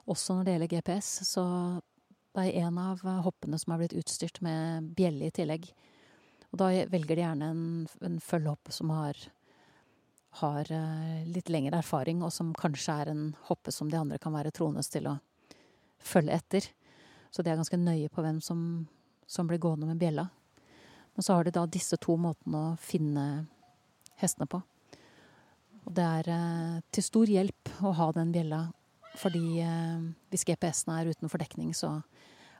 Også 0.07 0.36
når 0.36 0.45
det 0.48 0.56
gjelder 0.56 0.74
GPS, 0.74 1.12
så 1.27 1.45
det 2.36 2.48
er 2.48 2.68
en 2.68 2.77
av 2.80 3.01
hoppene 3.25 3.59
som 3.59 3.74
er 3.74 3.81
blitt 3.81 3.98
utstyrt 3.98 4.42
med 4.45 4.92
bjelle 4.98 5.27
i 5.27 5.33
tillegg. 5.33 5.68
Og 6.51 6.60
da 6.62 6.69
velger 6.92 7.18
de 7.18 7.24
gjerne 7.24 7.50
en, 7.51 7.63
en 8.06 8.19
følgehoppe 8.24 8.74
som 8.75 8.92
har, 8.94 9.19
har 10.42 10.71
eh, 10.71 11.24
litt 11.27 11.51
lengre 11.51 11.81
erfaring, 11.81 12.21
og 12.24 12.31
som 12.33 12.53
kanskje 12.57 12.95
er 13.01 13.12
en 13.12 13.24
hoppe 13.50 13.74
som 13.74 13.92
de 13.92 14.00
andre 14.00 14.19
kan 14.21 14.36
være 14.36 14.53
troende 14.56 14.83
til 14.88 15.10
å 15.12 15.18
følge 15.98 16.38
etter. 16.38 16.69
Så 17.31 17.44
de 17.44 17.51
er 17.51 17.60
ganske 17.60 17.80
nøye 17.81 18.12
på 18.13 18.24
hvem 18.24 18.39
som, 18.44 18.62
som 19.27 19.47
blir 19.50 19.62
gående 19.62 19.89
med 19.89 20.00
bjella. 20.01 20.29
Men 21.15 21.25
så 21.25 21.33
har 21.33 21.44
de 21.44 21.53
da 21.56 21.65
disse 21.69 21.97
to 22.01 22.15
måtene 22.21 22.63
å 22.71 22.77
finne 22.81 23.27
hestene 24.21 24.47
på. 24.50 24.62
Og 25.88 25.94
det 25.95 26.03
er 26.03 26.29
eh, 26.33 26.79
til 26.94 27.06
stor 27.06 27.29
hjelp 27.31 27.71
å 27.85 27.94
ha 27.95 28.09
den 28.15 28.33
bjella, 28.35 28.65
fordi 29.18 29.62
eh, 29.63 30.07
hvis 30.31 30.45
GPS-en 30.47 30.95
er 30.97 31.12
utenfor 31.13 31.41
dekning, 31.41 31.71
så 31.77 32.00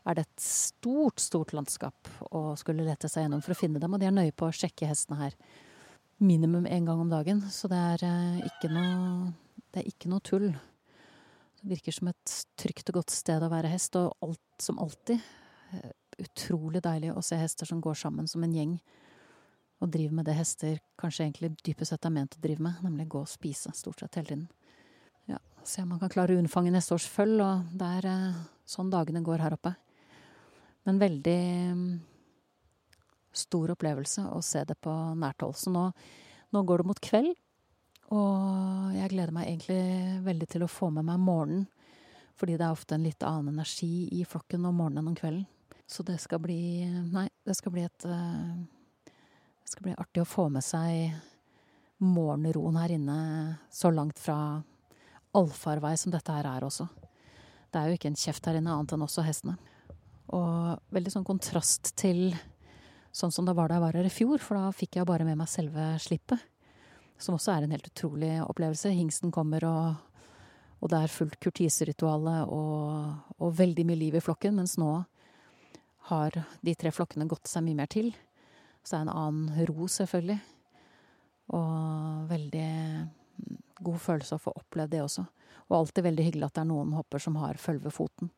er 0.08 0.16
det 0.16 0.24
et 0.24 0.44
stort, 0.44 1.20
stort 1.20 1.52
landskap 1.56 2.08
å 2.32 2.54
skulle 2.60 2.86
lete 2.88 3.10
seg 3.12 3.26
gjennom 3.26 3.44
for 3.44 3.54
å 3.54 3.60
finne 3.60 3.82
dem. 3.84 3.94
Og 3.94 4.00
de 4.00 4.08
er 4.08 4.16
nøye 4.16 4.36
på 4.36 4.48
å 4.48 4.56
sjekke 4.56 4.88
hestene 4.88 5.20
her 5.20 5.36
minimum 6.24 6.66
én 6.66 6.88
gang 6.88 7.02
om 7.04 7.12
dagen. 7.12 7.44
Så 7.52 7.70
det 7.72 7.82
er 7.94 8.08
eh, 8.08 8.48
ikke 8.48 8.72
noe, 8.72 9.34
det 9.74 9.84
er 9.84 9.92
ikke 9.92 10.12
noe 10.12 10.24
tull. 10.24 10.50
Det 11.58 11.72
virker 11.74 11.96
som 11.96 12.10
et 12.12 12.38
trygt 12.60 12.94
og 12.94 13.02
godt 13.02 13.14
sted 13.14 13.44
å 13.44 13.52
være 13.52 13.74
hest, 13.74 13.98
og 14.00 14.16
alt 14.24 14.64
som 14.64 14.80
alltid. 14.82 15.20
Utrolig 16.18 16.82
deilig 16.86 17.12
å 17.14 17.24
se 17.26 17.38
hester 17.38 17.70
som 17.70 17.82
går 17.82 17.98
sammen 18.00 18.28
som 18.30 18.44
en 18.44 18.56
gjeng 18.56 18.78
og 19.78 19.92
driver 19.94 20.16
med 20.20 20.26
det 20.26 20.38
hester 20.38 20.80
kanskje 20.98 21.28
egentlig 21.28 21.52
dypest 21.62 21.94
sett 21.94 22.06
er 22.08 22.14
ment 22.14 22.38
å 22.38 22.42
drive 22.42 22.64
med, 22.66 22.80
nemlig 22.82 23.08
gå 23.14 23.22
og 23.22 23.30
spise 23.30 23.74
stort 23.78 24.02
sett 24.02 24.18
hele 24.18 24.32
tiden. 24.32 24.46
Ja, 25.30 25.38
Se 25.64 25.84
om 25.84 25.92
man 25.94 26.00
kan 26.02 26.10
klare 26.10 26.34
å 26.34 26.42
unnfange 26.42 26.72
neste 26.74 26.96
års 26.96 27.06
føll, 27.12 27.42
og 27.44 27.74
det 27.78 27.90
er 28.00 28.08
eh, 28.10 28.40
sånn 28.66 28.90
dagene 28.90 29.22
går 29.26 29.44
her 29.44 29.54
oppe. 29.58 29.76
Men 30.88 31.02
veldig 31.02 31.42
mm, 31.78 31.90
stor 33.36 33.76
opplevelse 33.76 34.24
å 34.34 34.42
se 34.42 34.64
det 34.66 34.80
på 34.82 34.94
nært 35.20 35.46
hold. 35.46 35.58
Så 35.60 35.74
nå, 35.74 35.90
nå 36.56 36.64
går 36.64 36.82
det 36.82 36.90
mot 36.90 37.04
kveld, 37.04 37.36
og 38.16 38.96
jeg 38.96 39.12
gleder 39.12 39.36
meg 39.36 39.50
egentlig 39.50 40.24
veldig 40.26 40.48
til 40.54 40.64
å 40.64 40.72
få 40.72 40.90
med 40.96 41.06
meg 41.06 41.22
morgenen. 41.22 41.68
Fordi 42.38 42.56
det 42.56 42.66
er 42.66 42.74
ofte 42.74 42.96
en 42.96 43.06
litt 43.06 43.24
annen 43.26 43.56
energi 43.56 44.08
i 44.14 44.24
flokken 44.26 44.66
om 44.70 44.78
morgenen 44.78 45.02
enn 45.02 45.12
om 45.12 45.18
kvelden. 45.18 45.46
Så 45.88 46.04
det 46.04 46.18
skal 46.20 46.42
bli 46.44 46.84
Nei, 47.14 47.30
det 47.48 47.56
skal 47.56 47.72
bli 47.72 47.86
et 47.88 48.06
uh, 48.08 48.58
det 49.68 49.72
skal 49.74 49.84
bli 49.84 49.98
artig 50.00 50.22
å 50.24 50.28
få 50.28 50.46
med 50.48 50.64
seg 50.64 51.12
morgenroen 52.00 52.78
her 52.80 52.94
inne 52.96 53.18
så 53.74 53.90
langt 53.92 54.20
fra 54.22 54.62
allfarvei 55.36 55.92
som 56.00 56.14
dette 56.14 56.32
her 56.32 56.48
er 56.48 56.64
også. 56.64 56.86
Det 57.68 57.82
er 57.82 57.90
jo 57.90 57.98
ikke 57.98 58.08
en 58.08 58.16
kjeft 58.16 58.48
her 58.48 58.62
inne, 58.62 58.72
annet 58.72 58.94
enn 58.96 59.04
også 59.04 59.26
hestene. 59.28 59.58
Og 60.32 60.80
veldig 60.96 61.12
sånn 61.12 61.28
kontrast 61.28 61.92
til 62.00 62.30
sånn 63.12 63.34
som 63.36 63.44
det 63.44 63.58
var 63.58 63.68
da 63.68 63.76
jeg 63.76 63.86
var 63.90 64.00
her 64.00 64.08
i 64.08 64.14
fjor, 64.14 64.40
for 64.40 64.56
da 64.56 64.72
fikk 64.72 65.02
jeg 65.02 65.10
bare 65.10 65.28
med 65.28 65.36
meg 65.42 65.52
selve 65.52 65.90
slippet. 66.00 66.48
Som 67.20 67.36
også 67.36 67.58
er 67.58 67.68
en 67.68 67.76
helt 67.76 67.92
utrolig 67.92 68.38
opplevelse. 68.46 68.94
Hingsten 68.96 69.36
kommer, 69.36 69.68
og, 69.68 70.32
og 70.80 70.96
det 70.96 71.04
er 71.04 71.12
fullt 71.12 71.42
kurtiserituale 71.44 72.40
og, 72.48 73.36
og 73.36 73.56
veldig 73.60 73.88
mye 73.90 74.04
liv 74.06 74.20
i 74.20 74.24
flokken, 74.24 74.56
mens 74.62 74.80
nå 74.80 74.94
har 76.10 76.36
de 76.62 76.76
tre 76.76 76.92
flokkene 76.94 77.28
gått 77.30 77.50
seg 77.50 77.66
mye 77.66 77.78
mer 77.82 77.90
til. 77.92 78.12
Så 78.84 78.96
det 78.96 79.00
er 79.00 79.06
en 79.08 79.14
annen 79.14 79.68
ro, 79.70 79.88
selvfølgelig. 79.92 80.38
Og 81.58 82.28
veldig 82.30 82.68
mm, 82.96 83.58
god 83.88 84.00
følelse 84.04 84.38
å 84.38 84.44
få 84.44 84.54
opplevd 84.60 84.96
det 84.96 85.04
også. 85.04 85.26
Og 85.68 85.78
alltid 85.82 86.08
veldig 86.08 86.28
hyggelig 86.30 86.48
at 86.48 86.58
det 86.58 86.64
er 86.64 86.70
noen 86.72 86.96
hopper 86.96 87.24
som 87.24 87.40
har 87.42 87.60
følge 87.60 87.92
foten. 87.92 88.32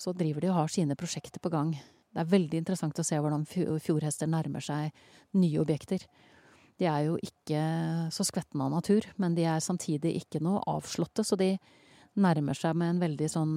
Så 0.00 0.12
driver 0.16 0.44
de 0.44 0.52
og 0.52 0.58
har 0.62 0.72
sine 0.72 0.96
prosjekter 0.96 1.42
på 1.42 1.52
gang. 1.52 1.74
Det 2.10 2.22
er 2.22 2.32
veldig 2.32 2.60
interessant 2.60 2.98
å 2.98 3.06
se 3.06 3.18
hvordan 3.20 3.46
fjordhester 3.48 4.28
nærmer 4.28 4.64
seg 4.64 4.90
nye 5.38 5.60
objekter. 5.62 6.04
De 6.80 6.88
er 6.88 7.04
jo 7.06 7.18
ikke 7.20 7.60
så 8.12 8.24
skvettende 8.24 8.66
av 8.66 8.72
natur, 8.72 9.04
men 9.20 9.36
de 9.36 9.44
er 9.48 9.60
samtidig 9.64 10.14
ikke 10.22 10.40
noe 10.42 10.62
avslåtte, 10.68 11.24
så 11.24 11.36
de, 11.36 11.54
nærmer 12.18 12.58
seg 12.58 12.74
med 12.74 12.94
en 12.94 13.02
veldig 13.04 13.28
sånn 13.30 13.54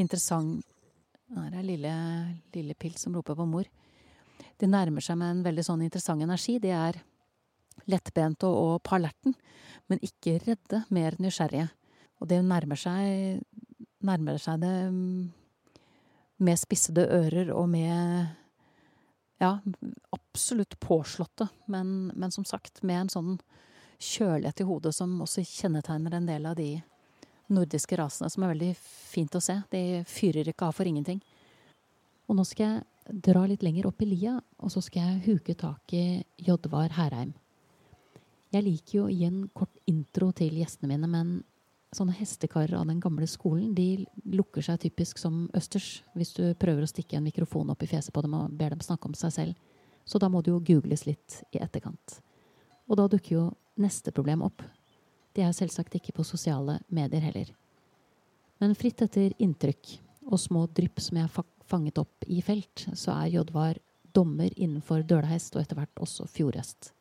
interessant 0.00 0.64
Der 1.26 1.58
er 1.58 1.66
lille, 1.66 1.92
lille 2.54 2.74
Pilt 2.78 3.00
som 3.02 3.14
roper 3.16 3.34
på 3.34 3.46
mor. 3.48 3.66
De 4.60 4.68
nærmer 4.70 5.02
seg 5.04 5.18
med 5.18 5.32
en 5.32 5.44
veldig 5.46 5.64
sånn 5.66 5.82
interessant 5.84 6.22
energi. 6.22 6.58
De 6.62 6.70
er 6.70 7.00
lettbente 7.90 8.48
og, 8.48 8.56
og 8.56 8.84
på 8.86 8.96
alerten, 8.96 9.34
men 9.90 10.02
ikke 10.04 10.38
redde, 10.46 10.84
mer 10.94 11.18
nysgjerrige. 11.20 11.68
Og 12.22 12.30
det 12.30 12.40
nærmer 12.46 12.78
seg, 12.80 13.42
nærmer 14.06 14.38
seg 14.40 14.62
det 14.62 14.74
mm, 14.94 15.26
med 16.46 16.60
spissede 16.60 17.04
ører 17.12 17.52
og 17.52 17.68
med 17.74 18.26
ja, 19.42 19.58
absolutt 20.16 20.78
påslåtte, 20.80 21.48
men, 21.68 22.12
men, 22.14 22.32
som 22.32 22.46
sagt 22.48 22.82
med 22.86 23.04
en 23.04 23.12
sånn 23.12 23.32
kjølighet 23.96 24.62
i 24.62 24.66
hodet 24.68 24.92
som 24.96 25.12
også 25.24 25.44
kjennetegner 25.44 26.16
en 26.16 26.28
del 26.28 26.48
av 26.48 26.56
de 26.58 26.70
nordiske 27.52 27.96
rasene, 27.98 28.30
som 28.32 28.44
er 28.44 28.54
veldig 28.54 28.72
fint 28.80 29.34
å 29.36 29.42
se. 29.42 29.58
De 29.72 30.02
fyrer 30.08 30.50
ikke 30.50 30.68
av 30.68 30.76
for 30.76 30.88
ingenting. 30.88 31.20
Og 32.26 32.38
nå 32.38 32.44
skal 32.46 32.66
jeg 32.66 33.20
dra 33.26 33.44
litt 33.46 33.62
lenger 33.62 33.86
opp 33.90 34.02
i 34.02 34.08
lia, 34.10 34.36
og 34.58 34.72
så 34.72 34.82
skal 34.82 35.02
jeg 35.02 35.24
huke 35.28 35.54
tak 35.58 35.92
i 35.94 36.22
Jodvar 36.42 36.94
Herheim. 36.96 37.34
Jeg 38.54 38.64
liker 38.66 38.98
jo 38.98 39.04
å 39.06 39.12
gi 39.12 39.26
en 39.26 39.44
kort 39.54 39.74
intro 39.90 40.30
til 40.34 40.58
gjestene 40.58 40.90
mine, 40.94 41.10
men 41.10 41.36
sånne 41.94 42.16
hestekarer 42.18 42.76
av 42.78 42.86
den 42.90 43.00
gamle 43.00 43.26
skolen, 43.30 43.74
de 43.74 44.06
lukker 44.36 44.64
seg 44.64 44.80
typisk 44.82 45.20
som 45.20 45.46
østers 45.56 46.02
hvis 46.16 46.34
du 46.36 46.42
prøver 46.58 46.84
å 46.84 46.90
stikke 46.90 47.18
en 47.18 47.26
mikrofon 47.26 47.70
opp 47.72 47.84
i 47.84 47.90
fjeset 47.90 48.14
på 48.14 48.24
dem 48.24 48.34
og 48.36 48.54
ber 48.58 48.74
dem 48.74 48.82
snakke 48.84 49.08
om 49.08 49.14
seg 49.16 49.34
selv. 49.34 49.68
Så 50.06 50.20
da 50.22 50.28
må 50.30 50.42
det 50.42 50.52
jo 50.52 50.62
googles 50.62 51.06
litt 51.06 51.40
i 51.54 51.62
etterkant. 51.62 52.20
Og 52.86 52.98
da 52.98 53.08
dukker 53.10 53.32
jo 53.32 53.44
neste 53.82 54.12
problem 54.14 54.44
opp. 54.46 54.62
De 55.36 55.44
er 55.44 55.52
selvsagt 55.52 55.94
ikke 55.98 56.14
på 56.16 56.24
sosiale 56.24 56.78
medier 56.88 57.20
heller. 57.20 57.50
Men 58.62 58.72
fritt 58.78 59.02
etter 59.04 59.34
inntrykk 59.42 59.98
og 60.30 60.40
små 60.40 60.64
drypp 60.72 61.02
som 61.04 61.18
jeg 61.20 61.28
har 61.28 61.48
fanget 61.68 61.98
opp 62.00 62.24
i 62.26 62.40
felt, 62.40 62.86
så 62.96 63.12
er 63.18 63.34
Jodvar 63.34 63.76
dommer 64.16 64.48
innenfor 64.56 65.04
dølhest 65.04 65.56
og 65.56 65.62
etter 65.62 65.76
hvert 65.76 66.00
også 66.00 66.24
fjordhest. 66.30 66.94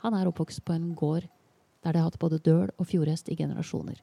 Han 0.00 0.16
er 0.16 0.30
oppvokst 0.30 0.64
på 0.64 0.72
en 0.72 0.94
gård 0.96 1.26
der 1.84 1.92
de 1.92 2.00
har 2.00 2.08
hatt 2.08 2.20
både 2.20 2.40
døl 2.40 2.70
og 2.78 2.88
fjordhest 2.88 3.28
i 3.28 3.36
generasjoner. 3.36 3.98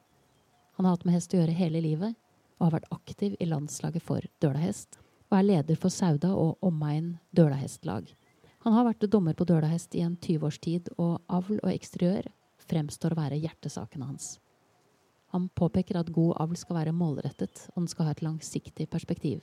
Han 0.78 0.86
har 0.86 0.94
hatt 0.94 1.06
med 1.08 1.16
hest 1.16 1.34
å 1.34 1.40
gjøre 1.40 1.56
hele 1.58 1.80
livet, 1.82 2.14
og 2.60 2.68
har 2.68 2.76
vært 2.76 2.92
aktiv 2.94 3.34
i 3.42 3.48
landslaget 3.50 4.04
for 4.06 4.22
dølahest, 4.40 5.00
og 5.32 5.38
er 5.40 5.48
leder 5.48 5.80
for 5.80 5.90
Sauda 5.90 6.30
og 6.38 6.62
omegn 6.62 7.16
dølahestlag. 7.34 8.06
Han 8.62 8.76
har 8.76 8.86
vært 8.86 9.08
dommer 9.10 9.34
på 9.34 9.48
dølahest 9.48 9.96
i 9.98 10.04
en 10.06 10.14
20 10.14 10.46
års 10.46 10.60
tid, 10.62 10.92
og 11.02 11.18
avl 11.26 11.58
og 11.58 11.72
eksteriør 11.72 12.30
fremstår 12.68 13.14
å 13.14 13.20
være 13.22 13.40
hjertesaken 13.42 14.04
hans. 14.06 14.36
Han 15.32 15.48
påpeker 15.56 15.96
at 15.96 16.12
god 16.12 16.36
avl 16.44 16.58
skal 16.60 16.76
være 16.76 16.92
målrettet, 16.92 17.66
og 17.72 17.82
den 17.82 17.88
skal 17.88 18.08
ha 18.08 18.12
et 18.12 18.22
langsiktig 18.24 18.88
perspektiv. 18.92 19.40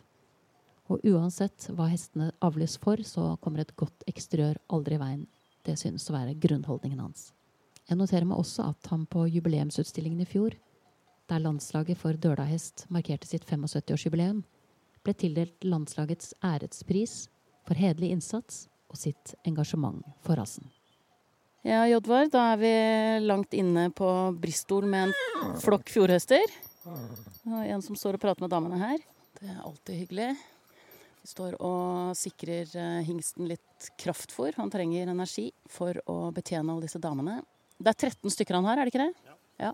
Og 0.90 1.02
uansett 1.06 1.68
hva 1.74 1.88
hestene 1.90 2.32
avles 2.46 2.78
for, 2.82 3.02
så 3.06 3.36
kommer 3.42 3.64
et 3.64 3.76
godt 3.78 4.06
eksteriør 4.10 4.58
aldri 4.74 4.98
i 4.98 5.02
veien. 5.02 5.26
Det 5.66 5.78
synes 5.82 6.08
å 6.10 6.16
være 6.16 6.38
grunnholdningen 6.42 7.02
hans. 7.02 7.32
Jeg 7.90 7.98
noterer 7.98 8.28
meg 8.30 8.38
også 8.38 8.68
at 8.70 8.90
han 8.92 9.08
på 9.10 9.26
jubileumsutstillingen 9.34 10.22
i 10.22 10.30
fjor, 10.30 10.54
der 11.30 11.42
landslaget 11.42 11.98
for 11.98 12.18
dølahest 12.18 12.86
markerte 12.94 13.30
sitt 13.30 13.46
75-årsjubileum, 13.50 14.44
ble 15.06 15.14
tildelt 15.18 15.66
landslagets 15.66 16.36
ærespris 16.46 17.24
for 17.66 17.78
hederlig 17.78 18.12
innsats 18.14 18.68
og 18.90 18.98
sitt 18.98 19.34
engasjement 19.48 20.06
for 20.26 20.38
rasen. 20.38 20.70
Ja, 21.68 21.82
Jodvar, 21.90 22.30
da 22.32 22.54
er 22.54 22.60
vi 22.62 22.70
langt 23.28 23.54
inne 23.58 23.90
på 23.92 24.08
Bristol 24.40 24.86
med 24.88 25.10
en 25.10 25.58
flokk 25.60 25.90
fjordhester. 25.92 26.46
En 27.68 27.84
som 27.84 27.98
står 28.00 28.16
og 28.16 28.24
prater 28.24 28.46
med 28.46 28.54
damene 28.54 28.80
her. 28.80 29.02
Det 29.36 29.50
er 29.52 29.60
alltid 29.68 30.00
hyggelig. 30.06 30.30
Vi 31.20 31.28
står 31.28 31.58
og 31.60 32.16
sikrer 32.16 32.72
eh, 32.80 33.02
hingsten 33.04 33.50
litt 33.50 33.90
kraftfôr. 34.00 34.56
Han 34.56 34.72
trenger 34.72 35.12
energi 35.12 35.50
for 35.68 36.00
å 36.08 36.32
betjene 36.32 36.72
alle 36.72 36.88
disse 36.88 37.02
damene. 37.04 37.42
Det 37.76 37.92
er 37.92 38.00
13 38.08 38.36
stykker 38.38 38.56
han 38.56 38.68
har, 38.70 38.80
er 38.80 38.88
det 38.88 38.96
ikke 38.96 39.10
det? 39.10 39.36
Ja. 39.60 39.74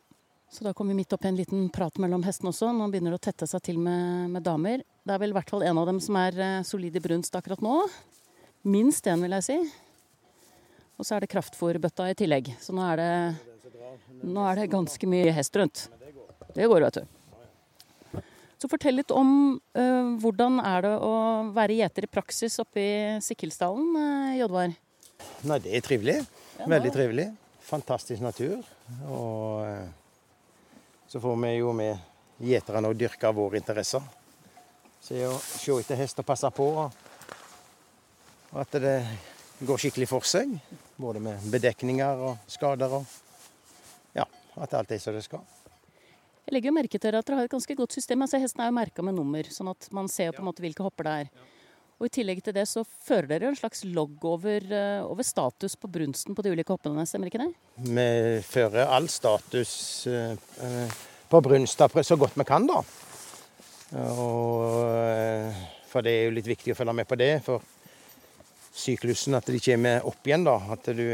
Så 0.50 0.66
da 0.66 0.74
kommer 0.74 0.94
vi 0.96 1.04
midt 1.04 1.14
opp 1.14 1.26
i 1.26 1.30
en 1.30 1.38
liten 1.38 1.70
prat 1.74 2.02
mellom 2.02 2.26
hestene 2.26 2.50
også. 2.50 2.74
Nå 2.74 2.90
begynner 2.90 3.14
det 3.14 3.22
å 3.22 3.26
tette 3.30 3.46
seg 3.50 3.62
til 3.66 3.78
med, 3.78 4.34
med 4.34 4.46
damer. 4.46 4.82
Det 5.06 5.14
er 5.14 5.22
vel 5.22 5.34
i 5.34 5.38
hvert 5.38 5.54
fall 5.54 5.66
en 5.70 5.86
av 5.86 5.90
dem 5.94 6.02
som 6.02 6.18
er 6.18 6.42
eh, 6.42 6.60
solid 6.66 6.98
i 6.98 7.06
brunst 7.06 7.38
akkurat 7.38 7.62
nå. 7.62 7.78
Minst 8.66 9.06
én, 9.06 9.22
vil 9.22 9.38
jeg 9.38 9.46
si. 9.46 9.62
Og 10.96 11.04
så 11.04 11.16
er 11.16 11.26
det 11.26 11.32
kraftfôrbøtta 11.34 12.08
i 12.12 12.16
tillegg. 12.18 12.54
Så 12.64 12.76
nå 12.76 12.86
er, 12.94 13.02
det, 13.02 14.24
nå 14.24 14.46
er 14.48 14.62
det 14.62 14.72
ganske 14.72 15.10
mye 15.12 15.34
hest 15.36 15.58
rundt. 15.60 15.88
Det 16.56 16.70
går, 16.72 16.88
vet 16.88 17.02
du. 17.02 18.22
Så 18.56 18.70
fortell 18.72 18.96
litt 19.02 19.12
om 19.12 19.30
uh, 19.60 20.16
hvordan 20.24 20.62
er 20.64 20.86
det 20.86 20.94
å 21.04 21.16
være 21.54 21.76
gjeter 21.82 22.08
i 22.08 22.10
praksis 22.10 22.56
oppe 22.64 22.80
i 22.80 22.94
Sikkilsdalen, 23.22 23.92
uh, 24.00 24.32
Jodvar? 24.40 24.72
Nei, 25.46 25.60
det 25.62 25.76
er 25.76 25.84
trivelig. 25.84 26.16
Veldig 26.64 26.94
trivelig. 26.96 27.28
Fantastisk 27.68 28.24
natur. 28.24 28.64
Og 29.12 29.68
uh, 29.68 29.84
så 31.12 31.20
får 31.20 31.36
vi 31.44 31.52
jo 31.58 31.76
med 31.76 32.00
gjeterne 32.40 32.90
å 32.90 32.96
dyrke 32.96 33.36
våre 33.36 33.60
interesser. 33.60 34.04
Se 35.04 35.20
å 35.28 35.36
se 35.38 35.76
etter 35.76 36.00
hest 36.00 36.24
og 36.24 36.28
passe 36.28 36.50
på. 36.56 36.72
Og 38.56 38.58
at 38.64 38.80
det 38.82 38.98
går 39.68 39.84
skikkelig 39.84 40.10
for 40.10 40.28
seg. 40.28 40.56
Både 41.02 41.20
med 41.20 41.44
bedekninger 41.52 42.26
og 42.30 42.50
skader 42.52 43.00
og 43.02 43.06
Ja, 44.16 44.24
at 44.64 44.74
alt 44.74 44.94
er 44.96 45.02
som 45.04 45.16
det 45.16 45.26
skal. 45.26 45.44
Jeg 46.46 46.54
legger 46.54 46.70
jo 46.70 46.76
merke 46.78 47.00
til 47.02 47.16
at 47.18 47.26
dere 47.26 47.40
har 47.40 47.48
et 47.50 47.52
ganske 47.52 47.76
godt 47.76 47.96
system. 47.98 48.22
altså 48.22 48.40
Hesten 48.40 48.62
er 48.62 48.70
jo 48.70 48.78
merka 48.78 49.04
med 49.04 49.18
nummer, 49.18 49.44
sånn 49.50 49.72
at 49.74 49.90
man 49.92 50.08
ser 50.08 50.32
på 50.32 50.44
en 50.44 50.48
måte 50.48 50.64
hvilke 50.64 50.86
hopper 50.86 51.08
det 51.08 51.16
er. 51.26 51.32
Og 51.96 52.10
I 52.10 52.12
tillegg 52.12 52.42
til 52.44 52.54
det 52.56 52.66
så 52.68 52.84
fører 52.84 53.28
dere 53.32 53.50
en 53.50 53.58
slags 53.58 53.86
logg 53.88 54.24
over, 54.28 54.62
eh, 54.62 55.02
over 55.04 55.24
status 55.24 55.78
på 55.80 55.88
brunsten 55.88 56.36
på 56.36 56.44
de 56.44 56.52
ulike 56.52 56.76
hoppene, 56.76 57.06
stemmer 57.08 57.32
ikke 57.32 57.46
det? 57.46 57.52
Vi 57.80 58.08
fører 58.46 58.92
all 58.92 59.08
status 59.10 60.06
uh, 60.12 60.36
på 61.32 61.42
brunsta 61.42 61.88
så 62.04 62.18
godt 62.20 62.36
vi 62.36 62.46
kan, 62.48 62.68
da. 62.68 62.82
Og, 63.96 65.56
for 65.88 66.04
det 66.04 66.12
er 66.12 66.28
jo 66.28 66.36
litt 66.36 66.52
viktig 66.52 66.74
å 66.74 66.78
følge 66.78 66.98
med 67.00 67.08
på 67.08 67.18
det. 67.20 67.32
For 67.46 67.64
syklusen, 68.76 69.38
at 69.38 69.48
de 69.48 69.62
kommer 69.64 70.06
opp 70.08 70.28
igjen. 70.28 70.44
da, 70.44 70.58
at 70.76 70.92
du, 70.96 71.08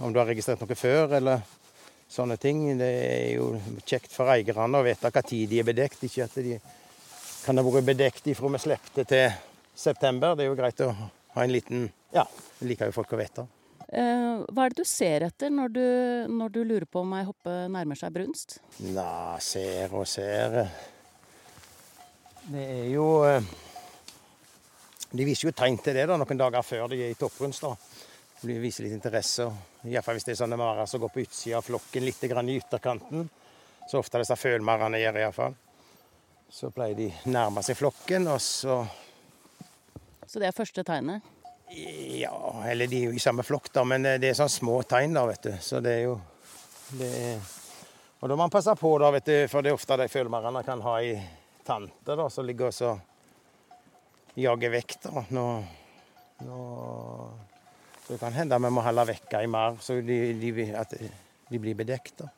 Om 0.00 0.12
du 0.12 0.18
har 0.20 0.28
registrert 0.28 0.60
noe 0.60 0.76
før 0.76 1.16
eller 1.18 1.42
sånne 2.10 2.36
ting. 2.40 2.64
Det 2.78 2.90
er 2.90 3.30
jo 3.36 3.52
kjekt 3.86 4.12
for 4.14 4.30
eierne 4.32 4.80
å 4.80 4.86
vite 4.86 5.12
hva 5.12 5.22
tid 5.22 5.50
de 5.50 5.60
er 5.62 5.68
bedekt. 5.68 6.04
Ikke 6.06 6.26
at 6.26 6.36
de 6.40 6.58
kan 7.44 7.56
ha 7.56 7.64
vært 7.64 7.88
bedekt 7.88 8.28
ifra 8.30 8.50
vi 8.52 8.60
slepte 8.62 9.06
til 9.08 9.30
september. 9.74 10.36
Det 10.36 10.44
er 10.44 10.52
jo 10.52 10.58
greit 10.58 10.84
å 10.84 10.90
ha 10.90 11.44
en 11.44 11.54
liten 11.54 11.88
Ja, 12.10 12.24
det 12.58 12.66
liker 12.72 12.90
jo 12.90 12.96
folk 12.96 13.12
å 13.14 13.20
vite. 13.20 13.46
Eh, 13.90 14.42
hva 14.50 14.64
er 14.64 14.72
det 14.72 14.84
du 14.84 14.86
ser 14.86 15.24
etter 15.26 15.50
når 15.50 15.72
du, 15.74 15.86
når 16.30 16.52
du 16.54 16.60
lurer 16.62 16.86
på 16.86 17.02
om 17.02 17.14
ei 17.18 17.24
hoppe 17.26 17.54
nærmer 17.70 17.98
seg 17.98 18.12
brunst? 18.14 18.58
Nei, 18.82 19.38
ser 19.42 19.94
og 19.94 20.06
ser. 20.10 20.60
Det 22.50 22.62
er 22.64 22.86
jo 22.90 23.06
eh, 23.26 23.46
de 25.10 25.26
viser 25.26 25.48
jo 25.48 25.54
tegn 25.56 25.78
til 25.82 25.96
det 25.96 26.06
da, 26.06 26.16
noen 26.20 26.38
dager 26.38 26.62
før 26.62 26.90
de 26.92 27.00
er 27.02 27.10
i 27.12 27.18
topprunst. 27.18 27.66
De 28.40 28.56
viser 28.62 28.86
litt 28.86 28.94
interesse. 28.94 29.48
Iallfall 29.84 30.16
hvis 30.16 30.28
det 30.28 30.36
er 30.36 30.40
sånne 30.44 30.58
marer 30.60 30.86
som 30.88 31.02
går 31.02 31.12
på 31.12 31.24
utsida 31.24 31.58
av 31.58 31.66
flokken, 31.66 32.06
litt 32.06 32.22
i 32.24 32.56
ytterkanten. 32.56 33.28
Så 33.90 33.98
ofte 33.98 34.22
disse 34.22 34.36
følmarene 34.38 35.00
gjør 35.02 35.18
iallfall. 35.24 35.56
Så 36.50 36.70
pleier 36.74 36.96
de 36.98 37.10
nærme 37.30 37.62
seg 37.62 37.78
flokken, 37.78 38.28
og 38.30 38.40
så 38.40 38.84
Så 40.26 40.38
det 40.38 40.46
er 40.46 40.54
første 40.54 40.84
tegnet? 40.86 41.22
Ja, 41.70 42.62
eller 42.66 42.86
de 42.86 42.98
er 42.98 43.10
jo 43.10 43.14
i 43.14 43.22
samme 43.22 43.42
flokk, 43.42 43.72
da, 43.74 43.84
men 43.84 44.02
det 44.02 44.28
er 44.30 44.34
sånne 44.38 44.50
små 44.50 44.80
tegn, 44.82 45.14
da, 45.14 45.26
vet 45.26 45.42
du. 45.42 45.52
Så 45.62 45.82
det 45.82 45.92
er 45.98 46.02
jo 46.06 46.20
det 46.98 47.10
er... 47.10 47.38
Og 48.20 48.28
da 48.28 48.36
må 48.36 48.44
man 48.44 48.52
passe 48.52 48.74
på, 48.76 48.90
da, 48.98 49.10
vet 49.14 49.26
du, 49.26 49.36
for 49.48 49.62
det 49.62 49.70
er 49.70 49.78
ofte 49.78 49.96
de 49.98 50.08
følmarene 50.10 50.62
kan 50.66 50.82
ha 50.84 50.96
i 51.02 51.14
tante 51.66 52.16
da, 52.18 52.26
som 52.30 52.46
ligger 52.46 52.70
og 52.70 52.74
så 52.74 52.90
jage 54.42 54.72
vekk. 54.72 54.96
da. 55.06 55.24
Nå, 55.36 55.46
nå, 56.46 56.58
det 58.08 58.18
kan 58.20 58.34
hende 58.34 58.58
vi 58.60 58.72
må 58.74 58.84
holde 58.84 59.06
vekk 59.12 59.38
ei 59.40 59.48
mer, 59.50 59.78
så 59.84 60.00
de, 60.04 60.20
de, 60.40 60.68
at 60.74 60.94
de 60.96 61.62
blir 61.62 61.78
bedekt. 61.78 62.22
da. 62.24 62.30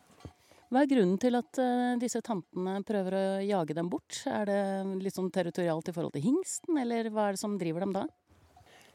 Hva 0.72 0.86
er 0.86 0.88
grunnen 0.88 1.18
til 1.20 1.36
at 1.36 1.58
uh, 1.60 1.98
disse 2.00 2.22
tantene 2.24 2.78
prøver 2.88 3.14
å 3.18 3.24
jage 3.44 3.74
dem 3.76 3.90
bort? 3.92 4.22
Er 4.24 4.48
det 4.48 4.60
litt 5.04 5.18
sånn 5.18 5.28
territorialt 5.32 5.90
i 5.90 5.92
forhold 5.92 6.14
til 6.16 6.24
hingsten, 6.24 6.78
eller 6.80 7.10
hva 7.12 7.26
er 7.28 7.36
det 7.36 7.42
som 7.42 7.58
driver 7.60 7.84
dem 7.84 7.92
da? 7.98 8.06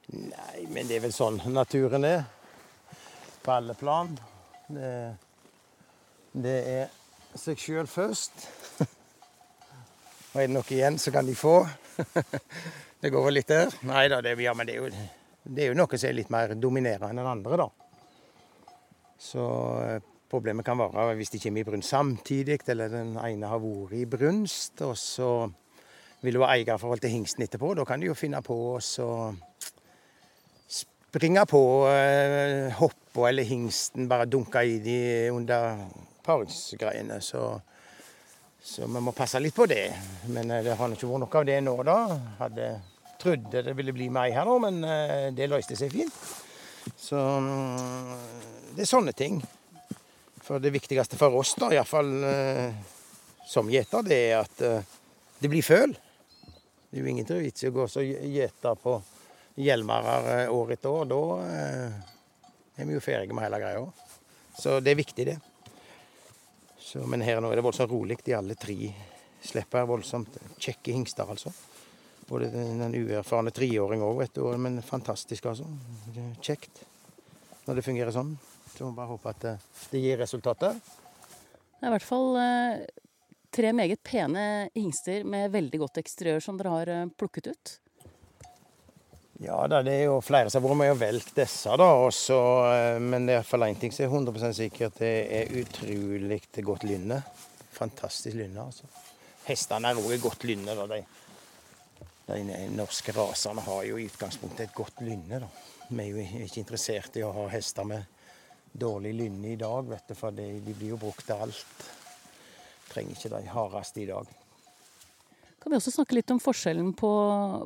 Nei, 0.07 0.63
men 0.73 0.89
det 0.89 0.97
er 0.97 1.03
vel 1.05 1.13
sånn 1.13 1.37
naturen 1.53 2.07
er. 2.07 2.23
På 3.45 3.53
alle 3.59 3.75
plan. 3.77 4.09
Det, 4.65 4.89
det 6.33 6.57
er 6.71 6.89
seg 7.37 7.61
sjøl 7.61 7.89
først. 7.91 8.47
Og 10.33 10.41
er 10.41 10.47
det 10.47 10.55
noe 10.55 10.73
igjen, 10.73 10.97
så 10.97 11.13
kan 11.13 11.29
de 11.29 11.37
få. 11.37 11.59
Det 13.01 13.11
går 13.13 13.25
vel 13.27 13.37
litt 13.37 13.51
der? 13.51 13.73
Nei 13.85 14.07
da, 14.09 14.21
det, 14.25 14.33
ja, 14.41 14.53
men 14.57 14.69
det 14.69 14.77
er, 14.77 14.85
jo, 14.85 15.07
det 15.45 15.63
er 15.65 15.71
jo 15.71 15.77
noe 15.77 15.99
som 15.99 16.09
er 16.09 16.17
litt 16.17 16.31
mer 16.33 16.55
dominerende 16.57 17.11
enn 17.11 17.21
den 17.21 17.29
andre, 17.29 17.59
da. 17.61 17.67
Så 19.21 19.43
eh, 19.83 19.99
Problemet 20.27 20.65
kan 20.67 20.75
være 20.75 21.13
hvis 21.15 21.29
de 21.31 21.39
kommer 21.39 21.63
i 21.63 21.67
brunst 21.67 21.93
samtidig, 21.93 22.59
eller 22.67 22.91
den 22.91 23.13
ene 23.15 23.47
har 23.47 23.61
vært 23.63 23.93
i 23.95 24.03
brunst. 24.11 24.81
Og 24.83 24.97
så 24.99 25.29
vil 26.19 26.35
det 26.35 26.41
ha 26.43 26.49
eierforhold 26.51 26.99
til 26.99 27.13
hingsten 27.13 27.45
etterpå. 27.45 27.71
Da 27.79 27.85
kan 27.87 28.03
de 28.03 28.09
jo 28.09 28.17
finne 28.17 28.41
på 28.43 28.57
å 28.73 28.81
springe 30.67 31.45
på 31.47 31.61
eh, 31.93 32.75
hoppa 32.75 33.29
eller 33.29 33.47
hingsten, 33.47 34.09
bare 34.11 34.27
dunke 34.27 34.65
i 34.67 34.81
de 34.83 34.99
under 35.31 35.87
paringsgreiene. 36.27 37.21
Så, 37.23 37.45
så 38.67 38.81
vi 38.81 38.99
må 38.99 39.13
passe 39.15 39.39
litt 39.39 39.55
på 39.55 39.65
det. 39.65 39.85
Men 40.27 40.51
eh, 40.51 40.63
det 40.65 40.75
har 40.75 40.91
ikke 40.91 41.07
vært 41.07 41.23
noe 41.23 41.39
av 41.39 41.45
det 41.47 41.57
nå, 41.63 41.75
da. 41.87 41.99
Hadde 42.41 42.65
trodde 43.17 43.63
det 43.63 43.73
ville 43.77 43.93
bli 43.95 44.09
meg 44.13 44.35
her 44.35 44.45
nå, 44.45 44.57
men 44.61 44.81
eh, 44.83 45.29
det 45.35 45.47
løste 45.47 45.77
seg 45.79 45.93
fint. 45.93 46.17
Så 46.99 47.15
mm, 47.15 48.11
det 48.75 48.83
er 48.83 48.91
sånne 48.91 49.15
ting. 49.15 49.39
For 50.43 50.59
det 50.63 50.73
viktigste 50.75 51.19
for 51.19 51.39
oss, 51.39 51.55
da, 51.59 51.71
iallfall 51.77 52.11
eh, 52.27 52.75
som 53.47 53.71
gjeter, 53.71 54.03
det 54.03 54.19
er 54.27 54.37
at 54.41 54.63
det 55.39 55.47
blir 55.47 55.63
føl. 55.63 55.95
Det 55.95 56.99
er 56.99 57.05
jo 57.05 57.11
ingen 57.11 57.27
vits 57.39 57.63
i 57.63 57.71
å 57.71 57.75
gå 57.75 57.87
og 57.87 58.31
gjete 58.35 58.73
på 58.83 58.99
hjelmarer 59.63 60.51
år 60.51 60.75
etter 60.75 60.91
år. 60.91 61.07
Da 61.07 61.21
er 62.75 62.83
vi 62.83 62.95
jo 62.97 63.03
ferdige 63.03 63.35
med 63.35 63.47
hele 63.47 63.63
greia. 63.63 63.85
Så 64.59 64.81
det 64.83 64.91
er 64.91 64.99
viktig, 64.99 65.31
det. 65.31 65.37
Så, 66.87 67.01
men 67.03 67.23
her 67.25 67.41
nå 67.43 67.49
er 67.51 67.59
det 67.59 67.65
voldsomt 67.65 67.91
rolig. 67.91 68.15
De 68.23 68.35
alle 68.37 68.55
tre 68.55 68.77
slipper 69.43 69.87
voldsomt 69.89 70.37
kjekke 70.55 70.93
hingster, 70.95 71.27
altså. 71.27 71.51
Både 72.27 72.47
den 72.51 72.95
uerfarne 72.95 73.51
treåring 73.55 74.03
òg, 74.03 74.21
vet 74.21 74.37
du. 74.37 74.45
Men 74.61 74.79
fantastisk, 74.85 75.49
altså. 75.51 75.67
Kjekt 76.39 76.85
når 77.65 77.79
det 77.79 77.83
fungerer 77.83 78.15
sånn. 78.15 78.37
Så 78.71 78.85
vi 78.85 78.95
bare 78.95 79.11
håpe 79.11 79.33
at 79.33 79.43
det, 79.43 79.53
det 79.91 80.03
gir 80.05 80.21
resultater. 80.21 80.79
Det 80.79 81.83
er 81.83 81.91
i 81.91 81.95
hvert 81.97 82.07
fall 82.07 82.39
eh, 82.39 82.85
tre 83.53 83.73
meget 83.75 83.99
pene 84.07 84.45
hingster 84.77 85.27
med 85.27 85.51
veldig 85.51 85.81
godt 85.83 85.99
eksteriør 86.01 86.43
som 86.43 86.59
dere 86.59 86.71
har 86.71 86.93
eh, 86.93 87.09
plukket 87.19 87.51
ut. 87.51 87.73
Ja 89.39 89.67
da, 89.69 89.83
det 89.85 89.93
er 89.93 90.07
jo 90.07 90.17
flere 90.25 90.49
som 90.49 90.63
har 90.63 90.71
vært 90.71 90.79
med 90.79 90.91
og 90.95 91.01
valgt 91.01 91.35
disse, 91.37 91.73
da. 91.77 91.87
Også, 92.07 92.37
eh, 92.71 92.95
men 93.03 93.27
det 93.27 93.35
er 93.35 93.43
iallfall 93.43 93.67
én 93.67 93.77
ting 93.77 93.93
som 93.93 94.07
er 94.07 94.15
100 94.15 94.53
sikkert. 94.57 94.97
Det 94.97 95.11
er 95.39 95.53
utrolig 95.61 96.41
godt 96.65 96.87
lynne. 96.89 97.19
Fantastisk 97.77 98.33
lynne, 98.39 98.65
altså. 98.65 98.89
Hestene 99.45 99.91
er 99.93 100.01
òg 100.01 100.17
godt 100.23 100.47
lynne. 100.49 100.73
da, 100.73 100.87
de. 100.89 101.03
De 102.27 102.69
norske 102.73 103.13
rasene 103.15 103.61
har 103.63 103.83
jo 103.87 103.99
i 104.01 104.07
utgangspunktet 104.09 104.65
et 104.65 104.73
godt 104.75 105.05
lynne. 105.05 105.39
da. 105.45 105.51
Vi 105.89 106.01
er 106.03 106.09
jo 106.09 106.47
ikke 106.47 106.63
interessert 106.63 107.21
i 107.21 107.23
å 107.23 107.31
ha 107.31 107.45
hester 107.53 107.85
med 107.87 108.03
dårlig 108.73 109.13
lynne 109.21 109.53
i 109.53 109.55
dag, 109.55 109.85
vet 109.87 110.09
du, 110.09 110.15
for 110.17 110.33
de, 110.33 110.49
de 110.65 110.73
blir 110.73 110.95
jo 110.95 110.99
brukt 111.05 111.25
til 111.29 111.45
alt. 111.45 111.87
Trenger 112.89 113.13
ikke 113.13 113.35
de 113.37 113.53
hardeste 113.53 114.01
i 114.01 114.09
dag. 114.09 114.33
Kan 115.67 115.73
vi 115.73 115.81
også 115.81 115.91
snakke 115.91 116.15
litt 116.15 116.31
om 116.31 116.37
forskjellen 116.39 116.93
på, 116.95 117.09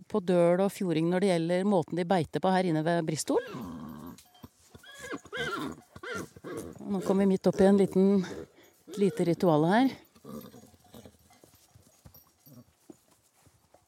på 0.09 0.19
døl 0.25 0.63
og 0.63 0.71
fjording 0.73 1.11
når 1.11 1.21
det 1.21 1.27
gjelder 1.27 1.67
måten 1.69 1.99
de 1.99 2.05
beiter 2.09 2.41
på 2.41 2.49
her 2.49 2.65
inne 2.65 2.81
ved 2.81 3.03
Bristol? 3.05 3.43
Nå 6.81 7.03
kommer 7.05 7.21
vi 7.21 7.27
midt 7.35 7.45
opp 7.51 7.61
i 7.61 7.67
en 7.69 7.77
liten, 7.77 8.25
lite 8.97 9.27
ritual 9.29 9.67
her. 9.69 9.93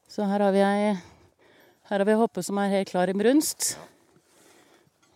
Så 0.05 0.29
her 0.29 0.46
har 0.46 0.53
vi 0.53 0.62
ei 0.62 0.93
her 0.93 1.98
har 1.98 2.05
vi 2.05 2.20
hoppe 2.22 2.46
som 2.46 2.62
er 2.62 2.70
helt 2.75 2.93
klar 2.93 3.10
i 3.10 3.17
brunst. 3.17 3.72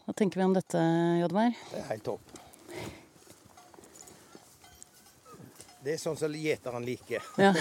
Hva 0.08 0.18
tenker 0.18 0.42
vi 0.42 0.50
om 0.50 0.58
dette, 0.58 0.89
Jodmar? 1.22 1.54
Det 1.70 1.84
er 1.86 1.89
helt 1.94 2.08
topp. 2.10 2.47
Det 5.88 5.94
er 5.96 6.00
sånn 6.02 6.18
som 6.20 6.34
gjeteren 6.36 6.84
liker. 6.84 7.24
Ja. 7.40 7.54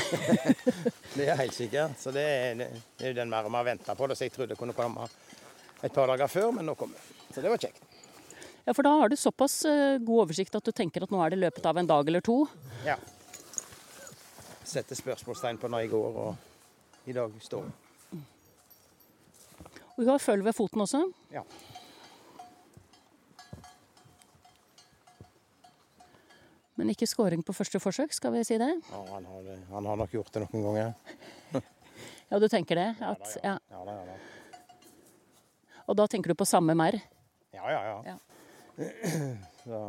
det 1.17 1.29
er 1.31 1.37
helt 1.39 1.55
sikkert. 1.55 1.95
Så 2.03 2.11
det 2.11 2.25
er, 2.27 2.57
det 2.99 3.05
er 3.07 3.13
den 3.15 3.31
mer 3.31 3.47
vi 3.47 3.55
har 3.55 3.69
venta 3.69 3.95
på. 3.95 4.09
Det, 4.11 4.17
så 4.19 4.27
jeg 4.27 4.33
trodde 4.35 4.57
det 4.57 4.59
kunne 4.59 4.75
komme 4.75 5.05
et 5.87 5.95
par 5.95 6.11
dager 6.11 6.27
før, 6.27 6.49
men 6.57 6.67
nå 6.67 6.75
kommer 6.75 6.99
det. 6.99 7.15
Så 7.31 7.45
det 7.45 7.53
var 7.53 7.63
kjekt. 7.63 7.85
Ja, 8.65 8.75
For 8.75 8.83
da 8.83 8.97
har 8.99 9.13
du 9.13 9.15
såpass 9.15 9.61
eh, 9.71 10.01
god 10.03 10.25
oversikt 10.25 10.59
at 10.59 10.67
du 10.67 10.73
tenker 10.75 11.07
at 11.07 11.15
nå 11.15 11.21
er 11.23 11.37
det 11.37 11.39
løpet 11.45 11.71
av 11.71 11.79
en 11.79 11.87
dag 11.87 12.11
eller 12.11 12.27
to? 12.27 12.41
Ja. 12.83 12.97
Setter 14.67 14.99
spørsmålstegn 14.99 15.63
på 15.63 15.71
når 15.71 15.85
jeg 15.85 15.95
går, 15.95 16.19
og 16.27 17.07
i 17.07 17.15
dag 17.15 17.39
står. 17.47 17.71
Og 19.95 20.03
hun 20.03 20.11
har 20.11 20.19
føll 20.27 20.43
ved 20.43 20.59
foten 20.59 20.83
også? 20.83 21.05
Ja. 21.31 21.47
Men 26.87 26.95
ikke 26.95 27.07
scoring 27.11 27.41
på 27.43 27.51
første 27.51 27.81
forsøk, 27.83 28.13
skal 28.15 28.31
vi 28.31 28.45
si 28.47 28.57
det? 28.63 28.69
Ja, 28.93 28.99
han 29.11 29.25
har, 29.27 29.39
det. 29.43 29.55
Han 29.73 29.87
har 29.91 29.97
nok 29.99 30.13
gjort 30.15 30.29
det 30.37 30.45
noen 30.45 30.67
ganger. 30.69 30.93
ja, 32.31 32.39
du 32.39 32.45
tenker 32.47 32.79
det? 32.79 32.85
At, 33.03 33.25
ja, 33.43 33.57
ja. 33.73 33.81
ja, 33.91 33.95
ja, 34.07 34.19
Og 35.91 35.97
da 35.99 36.05
tenker 36.07 36.31
du 36.31 36.39
på 36.39 36.47
samme 36.47 36.77
merr? 36.79 37.01
Ja, 37.51 37.65
ja, 37.75 37.81
ja. 38.07 38.15
Så, 39.65 39.81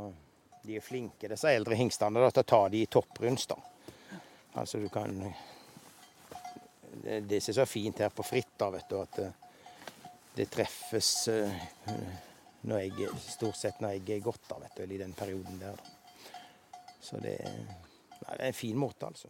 de 0.63 0.79
er 0.79 0.81
flinke, 0.81 1.29
disse 1.29 1.51
eldre 1.53 1.77
hingstene, 1.77 2.23
til 2.31 2.41
å 2.41 2.47
ta 2.49 2.61
de 2.73 2.81
i 2.81 2.87
topprunst. 2.89 3.53
Altså 4.57 4.81
du 4.81 4.87
kan 4.89 5.19
Det, 6.97 7.19
det 7.29 7.43
som 7.43 7.51
er 7.51 7.59
så 7.59 7.67
fint 7.69 8.01
her 8.01 8.09
på 8.09 8.25
fritt, 8.25 8.55
da, 8.57 8.71
vet 8.73 8.89
du, 8.89 8.95
at 9.03 9.19
det, 9.21 9.29
det 10.39 10.49
treffes 10.49 11.11
uh, 11.29 11.61
når 12.65 12.87
jeg, 12.87 13.13
stort 13.21 13.61
sett 13.61 13.85
når 13.85 13.99
jeg 13.99 14.17
er 14.17 14.25
godt, 14.25 14.49
da, 14.49 14.57
vet 14.65 14.81
du, 14.81 14.87
i 14.89 14.99
den 15.03 15.13
perioden 15.13 15.61
der. 15.61 15.77
da. 15.77 15.96
Så 17.03 17.19
det, 17.23 17.35
nei, 17.43 18.33
det 18.33 18.41
er 18.41 18.47
en 18.49 18.57
fin 18.57 18.77
måte, 18.79 19.09
altså. 19.09 19.29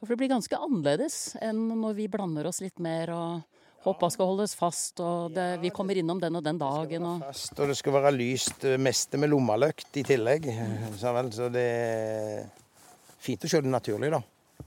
For 0.00 0.12
det 0.12 0.20
blir 0.20 0.30
ganske 0.34 0.58
annerledes 0.60 1.36
enn 1.42 1.62
når 1.80 1.94
vi 1.96 2.08
blander 2.12 2.46
oss 2.50 2.60
litt 2.60 2.78
mer 2.84 3.10
og 3.14 3.56
hoppa 3.86 4.10
skal 4.10 4.28
holdes 4.28 4.54
fast, 4.58 5.00
og 5.00 5.32
det, 5.34 5.46
vi 5.62 5.70
kommer 5.74 5.96
innom 5.98 6.18
den 6.20 6.36
og 6.36 6.44
den 6.44 6.58
dagen. 6.60 7.06
Og... 7.06 7.22
Fast, 7.28 7.54
og 7.58 7.70
det 7.70 7.76
skal 7.78 7.94
være 7.94 8.12
lyst 8.16 8.66
meste 8.82 9.20
med 9.20 9.30
lommeløkt 9.30 10.00
i 10.00 10.04
tillegg. 10.06 10.48
Så, 10.98 11.48
det 11.54 11.62
er 11.62 12.48
fint 13.22 13.46
å 13.46 13.50
se 13.50 13.62
det 13.62 13.72
naturlig, 13.72 14.10
da. 14.12 14.20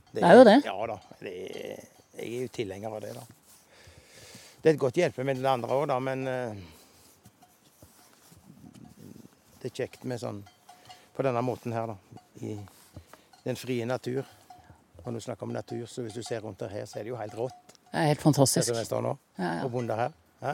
Det, 0.09 0.21
det 0.21 0.25
er 0.25 0.39
jo 0.39 0.45
det. 0.47 0.57
Ja 0.65 0.77
da. 0.89 0.97
Det 1.19 1.33
er, 1.35 1.83
jeg 2.19 2.29
er 2.29 2.45
jo 2.45 2.53
tilhenger 2.55 2.95
av 2.95 3.03
det, 3.03 3.13
da. 3.17 3.25
Det 4.59 4.67
er 4.67 4.73
et 4.73 4.81
godt 4.81 4.97
hjelpemiddel 4.99 5.45
det 5.45 5.51
andre 5.51 5.75
òg, 5.75 5.85
da, 5.91 5.99
men 6.03 6.25
uh, 6.27 6.51
det 9.59 9.69
er 9.69 9.77
kjekt 9.83 10.07
med 10.07 10.19
sånn 10.23 10.41
på 11.19 11.27
denne 11.27 11.43
måten 11.43 11.75
her, 11.75 11.91
da 11.91 11.97
i 12.45 12.55
den 13.43 13.59
frie 13.59 13.85
natur. 13.85 14.23
Når 15.03 15.15
du 15.15 15.23
snakker 15.23 15.47
om 15.47 15.53
natur, 15.55 15.85
så 15.87 16.03
hvis 16.03 16.15
du 16.15 16.23
ser 16.23 16.43
rundt 16.43 16.61
her, 16.67 16.85
så 16.87 16.99
er 16.99 17.07
det 17.07 17.13
jo 17.13 17.19
helt 17.19 17.35
rått. 17.35 17.77
Det 17.89 18.01
er 18.01 18.11
helt 18.11 18.21
fantastisk. 18.21 18.67
Det 18.67 18.75
som 18.77 18.87
står 18.87 19.05
nå, 19.05 19.13
ja, 19.39 19.53
ja. 19.59 19.63
og 19.65 19.71
bonde 19.73 19.95
her. 19.97 20.13
Hæ? 20.43 20.53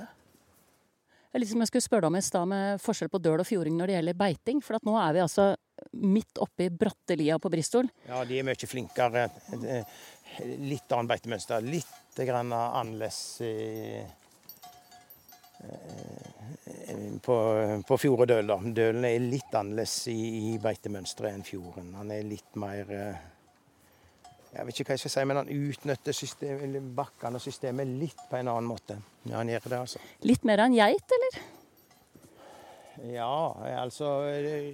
Det 1.25 1.39
er 1.39 1.43
liksom 1.43 1.63
jeg 1.65 1.67
skulle 1.67 1.83
spørre 1.83 2.05
deg 2.05 2.13
om 2.13 2.17
i 2.17 2.23
stad 2.23 2.47
med 2.47 2.79
forskjell 2.79 3.09
på 3.11 3.19
døl 3.19 3.41
og 3.43 3.47
fjording 3.47 3.75
når 3.75 3.91
det 3.91 3.97
gjelder 3.97 4.17
beiting. 4.21 4.61
For 4.63 4.87
nå 4.87 4.93
er 5.01 5.17
vi 5.17 5.23
altså 5.25 5.47
midt 5.99 6.39
oppi 6.39 6.69
brattelia 6.71 7.35
på 7.41 7.51
Bristol. 7.51 7.89
Ja, 8.07 8.21
de 8.23 8.39
er 8.39 8.47
mye 8.47 8.69
flinkere. 8.71 9.25
Litt 10.63 10.95
annet 10.95 11.11
beitemønster. 11.11 11.65
Litt 11.65 12.21
grann 12.23 12.55
annerledes 12.55 13.19
på, 17.25 17.35
på 17.87 17.97
fjord 17.99 18.25
og 18.25 18.29
døl. 18.31 18.49
da. 18.51 18.57
Dølen 18.79 19.07
er 19.07 19.23
litt 19.23 19.55
annerledes 19.55 19.95
i, 20.11 20.17
i 20.51 20.57
beitemønsteret 20.61 21.33
enn 21.35 21.45
fjorden. 21.47 21.93
Han 21.99 22.11
er 22.13 22.25
litt 22.27 22.59
mer 22.61 22.91
eh, 22.93 23.23
Jeg 24.55 24.67
vet 24.67 24.79
ikke 24.79 24.89
hva 24.91 24.95
jeg 24.97 25.03
skal 25.05 25.13
si, 25.15 25.25
men 25.27 25.41
han 25.41 25.51
utnytter 25.51 26.15
system, 26.15 26.79
bakkene 26.95 27.41
og 27.41 27.43
systemet 27.43 27.91
litt 27.99 28.25
på 28.29 28.39
en 28.39 28.51
annen 28.53 28.69
måte. 28.69 28.99
Ja, 29.25 29.39
han 29.41 29.51
gjør 29.51 29.69
det, 29.71 29.81
altså. 29.87 30.03
Litt 30.23 30.47
mer 30.47 30.63
enn 30.65 30.77
geit, 30.77 31.17
eller? 31.19 31.41
Ja, 33.11 33.51
altså 33.81 34.07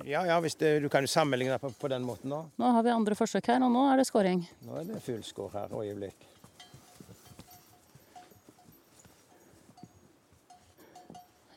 Ja, 0.05 0.21
ja, 0.29 0.35
hvis 0.43 0.55
det, 0.59 0.75
du 0.83 0.89
kan 0.93 1.01
jo 1.01 1.09
sammenligne 1.09 1.57
på, 1.59 1.71
på 1.73 1.89
den 1.89 2.05
måten, 2.05 2.29
da. 2.29 2.43
Nå 2.61 2.73
har 2.77 2.85
vi 2.85 2.93
andre 2.93 3.17
forsøk 3.17 3.49
her, 3.49 3.63
og 3.65 3.73
nå 3.73 3.87
er 3.89 4.01
det 4.01 4.05
skåring. 4.11 4.43
Nå 4.67 4.77
er 4.83 4.91
det 4.91 5.01
full 5.05 5.23
skår 5.25 5.55
her, 5.57 5.73
øyeblikk. 5.81 6.27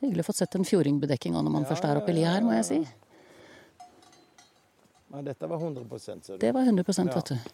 Hyggelig 0.05 0.27
å 0.27 0.29
få 0.29 0.37
sett 0.37 0.55
en 0.59 0.67
fjordingbedekking 0.69 1.33
når 1.33 1.49
man 1.49 1.65
ja, 1.65 1.71
først 1.73 1.87
er 1.89 2.01
oppe 2.01 2.13
i 2.13 2.19
lia 2.19 2.35
her, 2.35 2.45
må 2.45 2.53
jeg 2.59 2.67
si. 2.69 2.81
Ja, 5.15 5.23
dette 5.25 5.49
var 5.49 5.63
100% 5.63 6.29
du. 6.29 6.37
Det 6.43 6.51
var 6.53 6.69
100 6.69 6.85
ja. 6.85 7.05
vet 7.15 7.33
du. 7.33 7.53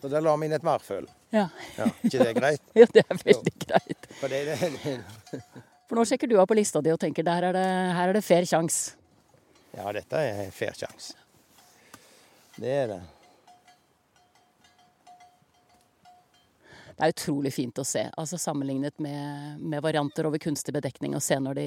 Så 0.00 0.10
der 0.12 0.22
la 0.22 0.34
vi 0.36 0.46
inn 0.46 0.54
et 0.54 0.66
marføl. 0.66 1.08
Ja. 1.32 1.46
ja. 1.78 1.88
Ikke 2.04 2.20
det 2.20 2.34
greit? 2.36 2.62
ja, 2.80 2.86
det 2.92 3.04
er 3.06 3.20
veldig 3.22 3.54
greit. 3.64 4.08
For, 4.20 4.28
det, 4.28 4.58
det, 4.60 5.42
For 5.88 5.98
nå 5.98 6.04
sjekker 6.10 6.28
du 6.28 6.36
av 6.42 6.48
på 6.50 6.58
lista 6.58 6.82
di 6.84 6.92
og 6.92 7.00
tenker 7.00 7.26
der 7.26 7.48
er 7.48 7.56
det, 7.56 7.68
her 7.96 8.12
er 8.12 8.18
det 8.18 8.24
fair 8.26 8.46
sjanse. 8.48 8.98
Ja, 9.72 9.88
dette 9.94 10.20
er 10.20 10.50
fair 10.54 10.76
sjanse. 10.76 11.16
Det 12.58 12.74
er 12.82 12.92
det. 12.92 13.00
Det 16.98 17.06
er 17.06 17.12
utrolig 17.14 17.52
fint 17.54 17.78
å 17.78 17.84
se. 17.86 18.02
altså 18.18 18.38
Sammenlignet 18.42 18.98
med, 18.98 19.60
med 19.62 19.82
varianter 19.84 20.26
over 20.26 20.38
kunstig 20.42 20.74
bedekning. 20.74 21.14
og 21.14 21.22
se 21.22 21.38
når 21.38 21.54
de 21.54 21.66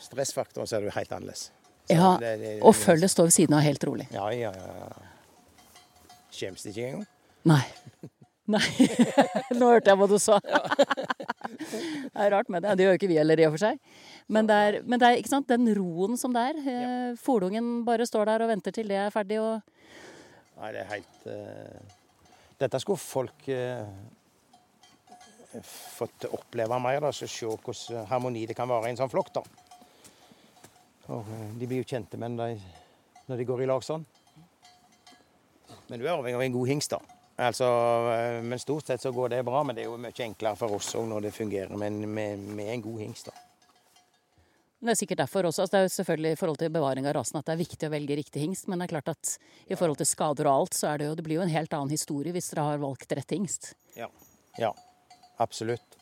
Stressfaktoren 0.00 0.66
ser 0.68 0.80
du 0.80 0.90
helt 0.90 1.10
annerledes. 1.12 1.50
Så 1.90 1.94
Ja, 1.96 2.16
det- 2.20 2.38
det- 2.40 2.62
Og 2.62 2.74
følget 2.74 3.10
står 3.10 3.24
ved 3.28 3.32
siden 3.36 3.54
av 3.54 3.60
helt 3.60 3.84
rolig. 3.84 4.06
Ja, 4.12 4.28
ja, 4.30 4.52
ja. 4.52 4.88
Skjemmes 6.32 6.62
det 6.62 6.72
ikke 6.74 6.86
engang? 6.88 7.06
Nei. 7.44 7.64
Nei. 8.50 8.60
Nå 9.60 9.66
hørte 9.68 9.90
jeg 9.92 9.98
hva 10.00 10.08
du 10.08 10.18
sa. 10.18 10.38
Det 11.60 12.14
er 12.14 12.30
rart 12.32 12.48
med 12.48 12.62
det. 12.62 12.76
Det 12.78 12.84
gjør 12.84 12.94
jo 12.94 12.98
ikke 13.00 13.08
vi 13.10 13.16
heller, 13.18 13.40
i 13.40 13.44
og 13.46 13.52
for 13.56 13.62
seg. 13.64 13.78
Men 14.28 14.46
det 14.46 14.54
er, 14.56 14.76
men 14.86 14.98
det 15.02 15.06
er 15.08 15.18
ikke 15.20 15.28
sant? 15.32 15.48
den 15.50 15.66
roen 15.76 16.16
som 16.18 16.32
det 16.32 16.42
er. 16.50 16.58
Ja. 16.64 17.14
Folungen 17.20 17.84
bare 17.84 18.06
står 18.06 18.24
der 18.30 18.44
og 18.44 18.48
venter 18.52 18.72
til 18.74 18.88
det 18.88 18.96
er 18.96 19.10
ferdig. 19.10 19.38
og 19.42 19.60
Nei, 20.60 20.72
det 20.72 20.80
er 20.84 20.90
helt 20.94 21.26
uh... 21.26 21.96
Dette 22.60 22.80
skulle 22.82 23.00
folk 23.00 23.48
eh, 23.48 23.86
fått 25.62 26.24
oppleve 26.30 26.78
mer, 26.78 27.00
da, 27.02 27.12
så 27.12 27.28
se 27.28 27.48
hvordan 27.48 28.06
harmoni 28.10 28.46
det 28.46 28.56
kan 28.58 28.70
være 28.70 28.90
i 28.90 28.94
en 28.94 29.00
sånn 29.00 29.12
flokk. 29.12 29.32
da. 29.34 29.42
Og 31.10 31.26
eh, 31.26 31.46
De 31.58 31.66
blir 31.68 31.82
jo 31.82 31.90
kjente 31.90 32.20
med 32.20 32.38
når 32.38 33.36
de, 33.36 33.46
går 33.46 33.64
i 33.64 33.70
lag 33.70 33.84
sånn. 33.84 34.06
Men 35.90 35.98
du 35.98 36.06
er 36.06 36.14
avhengig 36.14 36.38
av 36.38 36.46
en 36.46 36.56
god 36.56 36.70
hingst, 36.70 36.94
da. 36.94 37.18
Altså, 37.40 37.66
eh, 38.14 38.40
men 38.44 38.62
stort 38.62 38.90
sett 38.90 39.02
så 39.02 39.12
går 39.14 39.34
det 39.34 39.44
bra. 39.46 39.62
Men 39.66 39.76
det 39.76 39.84
er 39.84 39.90
jo 39.90 40.00
mye 40.00 40.26
enklere 40.26 40.58
for 40.60 40.78
oss 40.78 40.94
òg 40.98 41.08
når 41.10 41.28
det 41.28 41.36
fungerer 41.36 41.78
med, 41.78 42.02
med, 42.06 42.50
med 42.58 42.74
en 42.74 42.84
god 42.84 43.00
hingst. 43.06 43.30
da. 43.30 43.46
Det 44.80 44.94
er 44.94 44.96
sikkert 44.96 45.20
derfor 45.20 45.44
også. 45.44 45.64
Altså 45.66 45.74
det 45.74 45.80
er 45.80 45.88
jo 45.88 45.96
selvfølgelig 45.98 46.30
i 46.32 46.38
forhold 46.40 46.60
til 46.60 46.70
bevaring 46.72 47.08
av 47.08 47.18
rasen 47.18 47.36
at 47.36 47.48
det 47.48 47.52
er 47.52 47.60
viktig 47.60 47.88
å 47.88 47.92
velge 47.92 48.16
riktig 48.16 48.44
hingst. 48.44 48.68
Men 48.70 48.80
det 48.80 48.86
er 48.86 48.94
klart 48.94 49.10
at 49.12 49.34
i 49.66 49.76
forhold 49.76 49.98
til 50.00 50.08
skader 50.08 50.48
og 50.48 50.62
alt, 50.62 50.78
så 50.78 50.92
er 50.92 51.02
det 51.02 51.10
jo 51.10 51.18
Det 51.18 51.26
blir 51.26 51.40
jo 51.40 51.44
en 51.44 51.52
helt 51.52 51.74
annen 51.76 51.92
historie 51.92 52.32
hvis 52.32 52.52
dere 52.54 52.68
har 52.70 52.80
valgt 52.80 53.12
rett 53.18 53.34
hingst. 53.36 53.74
Ja. 53.98 54.08
ja 54.56 54.72
absolutt. 55.40 55.98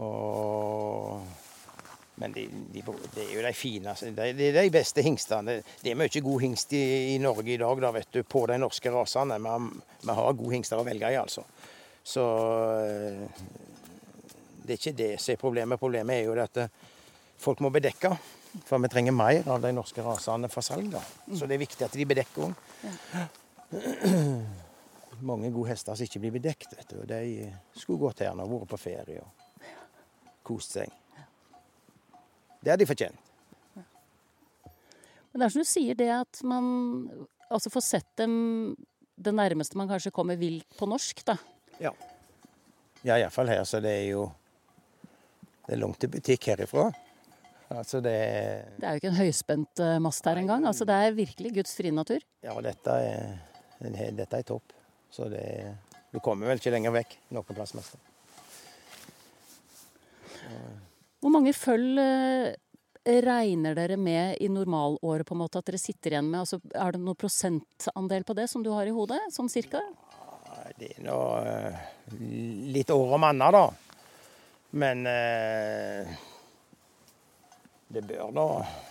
Og 0.00 1.20
Men 2.14 2.32
de, 2.32 2.44
de, 2.72 2.82
det 3.14 3.24
er 3.24 3.30
jo 3.34 3.42
de 3.42 3.52
fineste 3.56 4.10
Det 4.14 4.28
de, 4.36 4.48
er 4.50 4.58
de 4.62 4.72
beste 4.72 5.02
hingstene. 5.02 5.58
Det, 5.58 5.76
det 5.82 5.92
er 5.92 5.98
mye 5.98 6.22
god 6.22 6.40
hingst 6.44 6.72
i, 6.76 6.82
i 7.14 7.18
Norge 7.20 7.54
i 7.54 7.58
dag, 7.60 7.80
da, 7.82 7.90
vet 7.92 8.12
du, 8.12 8.22
på 8.22 8.44
de 8.50 8.58
norske 8.60 8.92
rasene. 8.92 9.40
Vi 9.40 10.12
har, 10.12 10.36
gode 10.38 10.52
hingster 10.54 10.80
å 10.80 10.86
velge 10.86 11.10
i, 11.12 11.18
altså. 11.18 11.44
Så 12.04 12.22
eh, 12.84 13.24
det 14.62 14.74
er 14.74 14.78
ikke 14.78 14.98
det 14.98 15.10
som 15.22 15.32
er 15.34 15.40
problemet. 15.40 15.80
Problemet 15.80 16.18
er 16.18 16.28
jo 16.28 16.36
det 16.36 16.46
at 16.50 16.62
eh, 16.64 16.72
folk 17.42 17.62
må 17.64 17.72
bedekke. 17.74 18.12
For 18.68 18.82
vi 18.84 18.90
trenger 18.92 19.16
mer 19.16 19.48
av 19.48 19.62
de 19.64 19.72
norske 19.72 20.04
rasene 20.04 20.50
for 20.52 20.64
salg. 20.64 20.90
da. 20.92 21.00
Så 21.32 21.48
det 21.48 21.56
er 21.56 21.64
viktig 21.64 21.86
at 21.86 21.96
de 21.96 22.08
bedekker 22.12 22.50
òg. 22.50 22.52
Mange 25.22 25.52
gode 25.54 25.70
hester 25.70 25.94
som 25.94 26.06
ikke 26.06 26.22
blir 26.22 26.34
bedekt. 26.34 26.72
vet 26.76 26.88
du. 26.90 27.00
og 27.02 27.08
De 27.10 27.50
skulle 27.78 28.00
gått 28.02 28.24
her 28.24 28.34
og 28.34 28.50
vært 28.50 28.72
på 28.72 28.80
ferie 28.80 29.22
og 29.22 29.68
kost 30.42 30.78
seg. 30.78 30.90
Det 32.62 32.70
har 32.70 32.78
de 32.78 32.86
fortjent. 32.86 33.30
Men 35.32 35.40
det 35.40 35.46
er 35.46 35.54
som 35.54 35.64
du 35.64 35.68
sier, 35.68 35.96
det 35.96 36.10
at 36.12 36.42
man 36.44 36.66
altså 37.48 37.70
får 37.72 37.84
sett 37.86 38.10
dem 38.20 38.34
det 39.22 39.32
nærmeste 39.34 39.78
man 39.78 39.88
kanskje 39.88 40.12
kommer 40.14 40.36
vilt 40.40 40.66
på 40.76 40.88
norsk, 40.88 41.22
da. 41.24 41.36
Ja, 41.80 41.92
ja 43.06 43.16
iallfall 43.20 43.50
her, 43.52 43.64
så 43.68 43.80
det 43.82 43.94
er 44.02 44.06
jo 44.12 44.30
Det 45.62 45.76
er 45.76 45.78
langt 45.78 46.00
til 46.02 46.10
butikk 46.10 46.48
herifra. 46.50 46.88
Altså 47.70 48.00
det 48.02 48.18
Det 48.80 48.84
er 48.84 48.96
jo 48.96 49.00
ikke 49.00 49.12
en 49.12 49.20
høyspent 49.20 49.80
eh, 49.80 49.98
mast 50.02 50.26
her 50.26 50.40
engang. 50.40 50.66
Altså, 50.66 50.84
det 50.84 50.94
er 50.94 51.14
virkelig 51.16 51.52
Guds 51.54 51.76
frie 51.78 51.94
natur. 51.94 52.18
Ja, 52.42 52.56
dette 52.60 52.96
er, 52.98 53.38
dette 53.80 54.40
er 54.40 54.42
topp. 54.42 54.74
Så 55.12 55.28
det 55.28 55.76
Du 56.12 56.20
kommer 56.20 56.50
vel 56.50 56.60
ikke 56.60 56.72
lenger 56.74 56.92
vekk 56.92 57.14
noen 57.32 57.56
plass, 57.56 57.72
mester. 57.72 58.00
Hvor 61.22 61.32
mange 61.32 61.54
føll 61.56 62.00
eh, 62.02 62.52
regner 63.24 63.76
dere 63.78 63.96
med 63.96 64.42
i 64.42 64.48
normalåret 64.52 65.26
på 65.26 65.36
en 65.36 65.40
måte 65.44 65.62
at 65.62 65.68
dere 65.70 65.80
sitter 65.80 66.16
igjen 66.16 66.28
med? 66.28 66.42
Altså, 66.42 66.58
er 66.74 66.92
det 66.92 67.00
noen 67.00 67.18
prosentandel 67.18 68.26
på 68.28 68.36
det 68.36 68.48
som 68.50 68.64
du 68.64 68.72
har 68.74 68.88
i 68.88 68.94
hodet, 68.94 69.20
sånn 69.34 69.48
cirka? 69.52 69.80
Det 70.78 70.90
er 70.96 71.06
nå 71.06 71.16
eh, 71.46 71.80
litt 72.74 72.92
år 72.92 73.16
om 73.16 73.24
anna, 73.30 73.48
da. 73.54 73.64
Men 74.82 75.06
eh, 75.08 76.12
det 77.92 78.04
bør 78.08 78.30
nå 78.32 78.46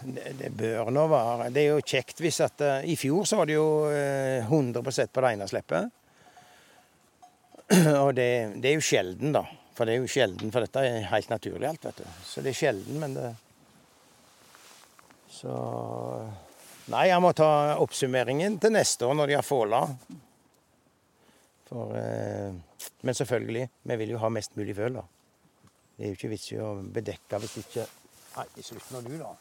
det, 0.05 0.33
det 0.37 0.51
bør 0.53 0.91
nå 0.93 1.07
være 1.09 1.47
Det 1.49 1.63
er 1.63 1.71
jo 1.71 1.79
kjekt 1.81 2.21
hvis 2.21 2.37
at 2.45 2.61
I 2.85 2.93
fjor 2.99 3.25
så 3.25 3.39
var 3.39 3.49
det 3.49 3.55
jo 3.57 3.69
eh, 3.89 4.45
100 4.45 4.83
på 4.85 5.23
det 5.25 5.31
ene 5.33 5.49
slippet. 5.49 6.00
Og 8.05 8.13
det, 8.17 8.29
det 8.61 8.71
er 8.71 8.77
jo 8.77 8.83
sjelden, 8.83 9.33
da. 9.35 9.45
For 9.77 9.87
det 9.87 9.95
er 9.95 10.03
jo 10.03 10.09
sjelden, 10.11 10.51
for 10.53 10.65
dette 10.65 10.83
er 10.83 11.05
helt 11.09 11.29
naturlig 11.31 11.69
alt, 11.69 11.85
vet 11.87 12.01
du. 12.03 12.09
Så 12.27 12.43
det 12.43 12.51
er 12.51 12.59
sjelden, 12.59 12.99
men 13.01 13.15
det 13.17 13.29
Så 15.31 15.53
Nei, 16.91 17.05
jeg 17.07 17.21
må 17.23 17.31
ta 17.37 17.77
oppsummeringen 17.79 18.57
til 18.59 18.73
neste 18.75 19.07
år 19.07 19.15
når 19.15 19.31
de 19.31 19.35
har 19.37 19.45
fåla. 19.47 19.79
For, 21.69 21.93
eh, 21.95 22.51
men 23.07 23.15
selvfølgelig, 23.15 23.69
vi 23.87 23.97
vil 24.01 24.11
jo 24.11 24.19
ha 24.19 24.31
mest 24.33 24.57
mulig 24.59 24.75
føl, 24.75 24.97
da. 24.99 25.05
Det 25.95 26.03
er 26.03 26.11
jo 26.11 26.17
ikke 26.17 26.31
vits 26.33 26.49
i 26.51 26.59
å 26.59 26.73
bedekke 26.81 27.39
hvis 27.43 27.59
ikke 27.61 27.87
Nei, 28.31 28.45
i 28.57 28.63
slutten 28.63 28.97
av 28.97 29.07
du, 29.07 29.15
da. 29.19 29.31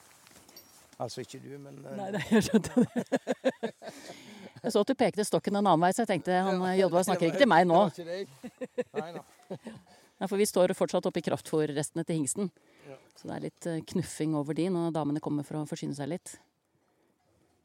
Altså 1.01 1.25
ikke 1.25 1.41
du, 1.43 1.53
men 1.59 1.81
eh, 1.81 1.97
Nei, 1.99 2.11
nei, 2.17 2.25
jeg 2.37 2.47
skjønte 2.51 2.85
det. 2.85 3.73
Jeg 4.61 4.75
så 4.75 4.83
at 4.85 4.91
du 4.91 4.97
pekte 4.99 5.25
stokken 5.25 5.57
en 5.57 5.65
annen 5.65 5.83
vei, 5.83 5.93
så 5.97 6.05
jeg 6.05 6.11
tenkte 6.15 6.41
han 6.45 6.61
Jodvar 6.79 7.07
snakker 7.09 7.31
ikke 7.31 7.43
til 7.45 7.51
meg 7.51 7.69
nå. 7.69 7.87
Nei 10.21 10.29
for 10.29 10.37
vi 10.37 10.45
står 10.49 10.75
fortsatt 10.77 11.07
oppi 11.09 11.23
kraftfôrrestene 11.25 12.05
til 12.05 12.19
hingsten. 12.19 12.51
Så 13.17 13.29
det 13.29 13.37
er 13.37 13.45
litt 13.47 13.67
eh, 13.69 13.81
knuffing 13.93 14.35
over 14.37 14.57
de 14.57 14.67
når 14.73 14.93
damene 14.97 15.21
kommer 15.25 15.45
for 15.45 15.61
å 15.61 15.67
forsyne 15.69 15.97
seg 15.97 16.11
litt. 16.13 16.35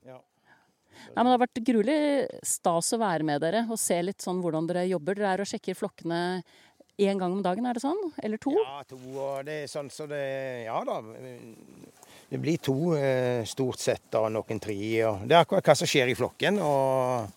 Ja. 0.08 0.18
Nei, 0.20 1.22
men 1.22 1.30
Det 1.30 1.34
har 1.34 1.44
vært 1.46 1.62
gruelig 1.70 1.98
stas 2.48 2.92
å 2.96 3.00
være 3.00 3.28
med 3.28 3.44
dere 3.44 3.66
og 3.70 3.80
se 3.80 3.98
litt 4.04 4.24
sånn 4.24 4.42
hvordan 4.44 4.68
dere 4.68 4.86
jobber. 4.88 5.20
Dere 5.20 5.34
er 5.36 5.44
og 5.44 5.52
sjekker 5.52 5.78
flokkene 5.80 6.20
én 6.96 7.20
gang 7.20 7.32
om 7.32 7.44
dagen, 7.44 7.68
er 7.68 7.76
det 7.76 7.84
sånn? 7.84 8.00
Eller 8.24 8.40
to? 8.40 8.54
Ja, 8.56 8.84
to, 8.88 9.00
og 9.20 9.48
det 9.48 9.62
er 9.66 9.72
sånn 9.72 9.92
så 9.92 10.08
det 10.12 10.22
Ja 10.66 10.80
da. 10.88 11.02
Det 12.30 12.42
blir 12.42 12.58
to 12.58 12.96
eh, 12.98 13.46
stort 13.46 13.80
sett, 13.80 14.10
og 14.18 14.32
noen 14.34 14.62
tre. 14.62 14.76
Det 14.76 15.36
er 15.36 15.42
akkurat 15.44 15.66
hva 15.70 15.76
som 15.78 15.90
skjer 15.90 16.10
i 16.10 16.16
flokken. 16.18 16.58
Og, 16.66 17.28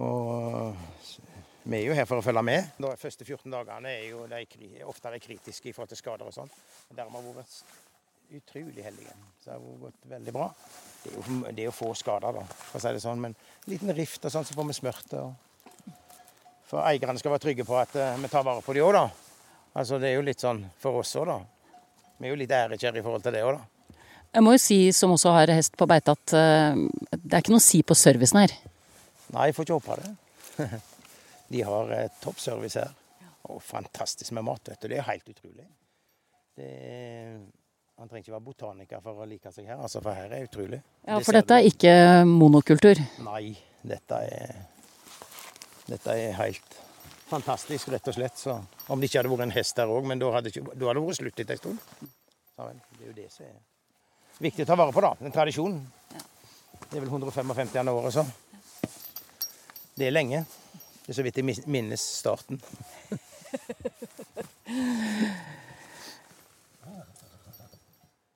og 0.00 1.66
vi 1.66 1.80
er 1.80 1.88
jo 1.90 1.96
her 1.98 2.06
for 2.08 2.22
å 2.22 2.24
følge 2.24 2.44
med. 2.46 2.70
De 2.78 2.92
første 3.00 3.26
14 3.26 3.52
dagene 3.52 3.92
er 3.92 4.06
jo 4.12 4.24
de 4.30 4.44
ofte 4.46 4.86
oftere 4.88 5.20
kritiske 5.20 5.68
i 5.68 5.74
forhold 5.76 5.92
til 5.92 6.00
skader 6.00 6.30
og 6.30 6.34
sånn. 6.34 6.52
Dermed 6.94 7.18
har 7.18 7.26
vi 7.26 7.34
vært 7.36 8.38
utrolig 8.40 8.84
heldige. 8.86 9.16
Så 9.42 9.50
det 9.50 9.56
har 9.56 9.80
gått 9.82 10.06
veldig 10.10 10.34
bra. 10.34 10.46
Det 11.02 11.10
er 11.10 11.18
jo, 11.18 11.40
det 11.44 11.64
er 11.64 11.68
jo 11.68 11.74
få 11.74 11.90
skader, 11.98 12.40
da, 12.40 12.46
for 12.70 12.78
å 12.78 12.82
si 12.82 12.94
det 12.96 13.02
sånn. 13.04 13.20
Men 13.22 13.36
en 13.36 13.74
liten 13.74 13.92
rift 13.98 14.24
og 14.24 14.32
sånn, 14.32 14.46
så 14.48 14.56
får 14.56 14.70
vi 14.70 14.78
smurt 14.78 15.12
det. 15.12 15.26
for 16.66 16.82
eierne 16.86 17.18
skal 17.20 17.34
være 17.34 17.44
trygge 17.44 17.66
på 17.66 17.76
at 17.78 17.94
eh, 17.94 18.16
vi 18.22 18.30
tar 18.32 18.46
vare 18.46 18.64
på 18.64 18.74
de 18.74 18.82
òg, 18.82 18.96
da. 18.96 19.04
Altså, 19.76 20.00
det 20.02 20.10
er 20.10 20.16
jo 20.16 20.24
litt 20.26 20.42
sånn 20.42 20.64
for 20.80 21.02
oss 21.02 21.14
òg, 21.20 21.28
da. 21.30 21.38
Vi 22.16 22.28
er 22.28 22.32
jo 22.32 22.38
litt 22.40 22.52
ærekjære 22.56 23.00
i 23.00 23.04
forhold 23.04 23.24
til 23.24 23.34
det 23.36 23.42
òg, 23.44 23.58
da. 23.58 23.96
Jeg 24.36 24.44
må 24.44 24.52
jo 24.52 24.60
si, 24.60 24.78
som 24.92 25.14
også 25.14 25.32
har 25.32 25.52
hest 25.56 25.76
på 25.80 25.86
beite, 25.88 26.12
at 26.12 26.34
uh, 26.36 26.76
det 27.16 27.32
er 27.32 27.42
ikke 27.42 27.54
noe 27.54 27.62
å 27.62 27.66
si 27.66 27.80
på 27.86 27.96
servicen 27.96 28.42
her. 28.42 28.52
Nei, 29.32 29.48
jeg 29.48 29.56
får 29.56 29.66
ikke 29.66 29.78
håpe 29.78 29.98
det. 30.02 30.80
De 31.52 31.62
har 31.64 31.92
uh, 31.92 32.06
topp 32.20 32.40
service 32.42 32.80
her. 32.80 32.92
Og 33.46 33.60
fantastisk 33.62 34.34
med 34.36 34.44
mat, 34.48 34.72
vet 34.72 34.82
du. 34.82 34.88
Det 34.90 34.98
er 34.98 35.06
helt 35.06 35.28
utrolig. 35.30 35.64
Det 36.56 36.68
er, 36.68 37.36
man 37.96 38.10
trenger 38.10 38.24
ikke 38.24 38.34
være 38.34 38.46
botaniker 38.48 39.04
for 39.04 39.22
å 39.22 39.28
like 39.28 39.52
seg 39.54 39.68
her, 39.70 39.78
altså, 39.78 40.02
for 40.04 40.16
her 40.16 40.32
er 40.32 40.48
utrolig. 40.48 40.80
Ja, 41.06 41.20
For 41.20 41.36
det 41.36 41.44
dette 41.44 41.60
er 41.60 41.68
ikke 41.70 41.94
monokultur. 42.28 43.00
Nei, 43.24 43.54
dette 43.86 44.24
er 44.26 44.56
Dette 45.86 46.16
er 46.18 46.32
helt 46.34 46.80
fantastisk, 47.30 47.88
rett 47.92 48.10
og 48.10 48.16
slett. 48.16 48.38
Så, 48.40 48.56
om 48.92 49.00
det 49.00 49.10
ikke 49.10 49.22
hadde 49.22 49.32
vært 49.32 49.46
en 49.48 49.56
hest 49.56 49.78
der 49.78 49.92
òg, 49.92 50.06
men 50.08 50.20
da 50.22 50.30
hadde, 50.34 50.52
ikke, 50.52 50.64
da 50.72 50.90
hadde 50.90 51.00
det 51.00 51.06
vært 51.06 51.20
slutt 51.20 51.42
etter 51.44 51.56
en 51.56 51.62
stund. 51.62 51.78
Det 52.56 52.66
er 52.66 53.08
jo 53.10 53.16
det 53.16 53.28
som 53.34 53.46
er 53.48 53.56
viktig 54.42 54.66
å 54.66 54.68
ta 54.70 54.78
vare 54.78 54.94
på, 54.94 55.04
da. 55.04 55.12
Den 55.20 55.34
tradisjonen. 55.34 55.80
Det 56.86 56.98
er 56.98 57.02
vel 57.02 57.10
155. 57.10 57.92
året, 57.92 58.14
så. 58.14 58.26
Det 59.96 60.06
er 60.08 60.14
lenge. 60.14 60.44
Det 61.02 61.12
er 61.12 61.18
så 61.18 61.24
vidt 61.26 61.40
jeg 61.40 61.66
minnes 61.66 62.08
starten. 62.20 62.60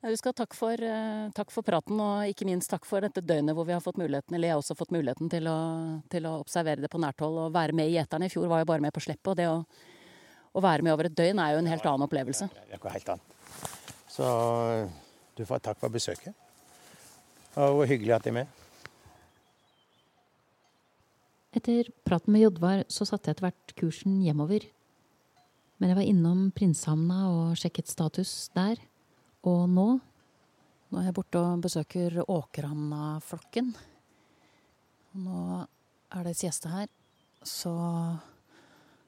Du 0.11 0.17
skal 0.19 0.33
takk 0.35 0.51
for, 0.51 0.73
eh, 0.73 1.29
takk 1.31 1.51
for 1.55 1.63
praten, 1.63 1.95
og 1.95 2.27
ikke 2.27 2.43
minst 2.43 2.67
takk 2.67 2.83
for 2.83 2.99
dette 2.99 3.21
døgnet 3.23 3.55
hvor 3.55 3.63
vi 3.63 3.71
har 3.71 3.79
fått 3.79 3.95
muligheten, 3.95 4.35
eller 4.35 4.49
jeg 4.49 4.55
har 4.57 4.59
også 4.59 4.75
fått 4.75 4.91
muligheten 4.91 5.29
til 5.31 5.47
å, 5.47 5.59
til 6.11 6.27
å 6.27 6.33
observere 6.41 6.83
det 6.83 6.89
på 6.91 6.99
nært 6.99 7.23
hold 7.23 7.37
og 7.45 7.53
være 7.55 7.71
med 7.71 7.87
i 7.87 7.93
gjeterne. 7.95 8.27
I 8.27 8.33
fjor 8.33 8.49
var 8.51 8.59
jeg 8.59 8.67
bare 8.67 8.83
med 8.83 8.91
på 8.91 9.03
slippet, 9.05 9.29
og 9.31 9.37
det 9.39 9.47
å, 9.47 9.61
å 10.51 10.65
være 10.65 10.83
med 10.83 10.91
over 10.91 11.07
et 11.07 11.15
døgn 11.15 11.39
er 11.39 11.53
jo 11.53 11.61
en 11.61 11.71
helt 11.71 11.87
annen 11.87 12.03
opplevelse. 12.09 12.49
Det 12.51 12.75
er 12.75 12.83
noe 12.83 12.93
helt 12.97 13.13
annet. 13.15 13.39
Så 14.11 14.27
du 15.39 15.45
får 15.47 15.63
takk 15.69 15.79
for 15.79 15.95
besøket. 15.95 16.35
Og 17.55 17.79
hvor 17.79 17.87
hyggelig 17.87 18.17
at 18.17 18.27
jeg 18.27 18.35
er 18.35 18.39
med. 18.41 18.59
Etter 21.55 21.95
praten 22.03 22.35
med 22.35 22.49
Jodvar 22.49 22.83
så 22.91 23.07
satte 23.07 23.31
jeg 23.31 23.39
etter 23.39 23.47
hvert 23.47 23.77
kursen 23.79 24.19
hjemover. 24.27 24.67
Men 25.79 25.95
jeg 25.95 26.03
var 26.03 26.11
innom 26.11 26.47
Prinshamna 26.51 27.23
og 27.31 27.59
sjekket 27.63 27.87
status 27.87 28.49
der. 28.59 28.75
Og 29.47 29.67
nå 29.69 29.89
Nå 30.91 30.99
er 30.99 31.05
jeg 31.07 31.15
borte 31.15 31.39
og 31.39 31.61
besøker 31.63 32.17
Åkranaflokken. 32.19 33.69
Nå 35.23 35.43
er 36.11 36.27
det 36.27 36.33
sieste 36.35 36.67
her, 36.67 36.89
så 37.47 37.71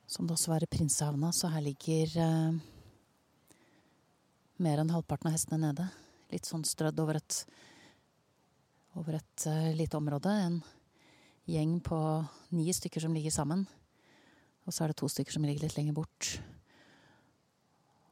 som 0.07 0.23
det 0.23 0.37
også 0.37 0.53
var 0.53 0.63
i 0.63 0.69
Prinsehavna, 0.71 1.33
så 1.35 1.51
her 1.51 1.65
ligger 1.65 2.15
eh, 2.23 2.55
mer 4.63 4.79
enn 4.79 4.93
halvparten 4.95 5.27
av 5.27 5.35
hestene 5.35 5.59
nede. 5.65 5.89
Litt 6.31 6.47
sånn 6.47 6.63
strødd 6.63 7.03
over 7.03 7.19
et 7.19 7.41
over 8.95 9.17
et 9.17 9.45
uh, 9.49 9.73
lite 9.75 9.97
område. 9.97 10.29
En 10.29 10.59
gjeng 11.49 11.79
på 11.83 11.97
ni 12.55 12.69
stykker 12.73 13.01
som 13.03 13.15
ligger 13.15 13.33
sammen. 13.33 13.65
Og 14.63 14.73
så 14.73 14.85
er 14.85 14.93
det 14.93 15.01
to 15.01 15.09
stykker 15.11 15.35
som 15.35 15.45
ligger 15.47 15.65
litt 15.65 15.75
lenger 15.77 15.97
bort. 15.97 16.37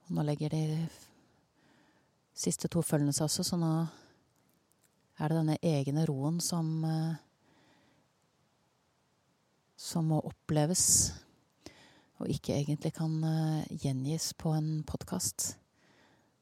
Og 0.08 0.18
nå 0.18 0.26
legger 0.28 0.52
de 0.52 0.64
siste 2.34 2.70
to 2.72 2.84
følgene 2.86 3.14
seg 3.16 3.28
også, 3.28 3.46
så 3.46 3.60
nå 3.60 3.74
er 5.22 5.30
det 5.30 5.38
denne 5.38 5.58
egne 5.62 6.06
roen 6.10 6.40
som 6.44 6.72
uh, 6.86 7.20
som 9.82 10.12
må 10.12 10.20
oppleves, 10.30 11.12
og 12.22 12.30
ikke 12.30 12.54
egentlig 12.54 12.94
kan 12.94 13.14
uh, 13.26 13.66
gjengis 13.82 14.32
på 14.38 14.54
en 14.54 14.84
podkast. 14.88 15.56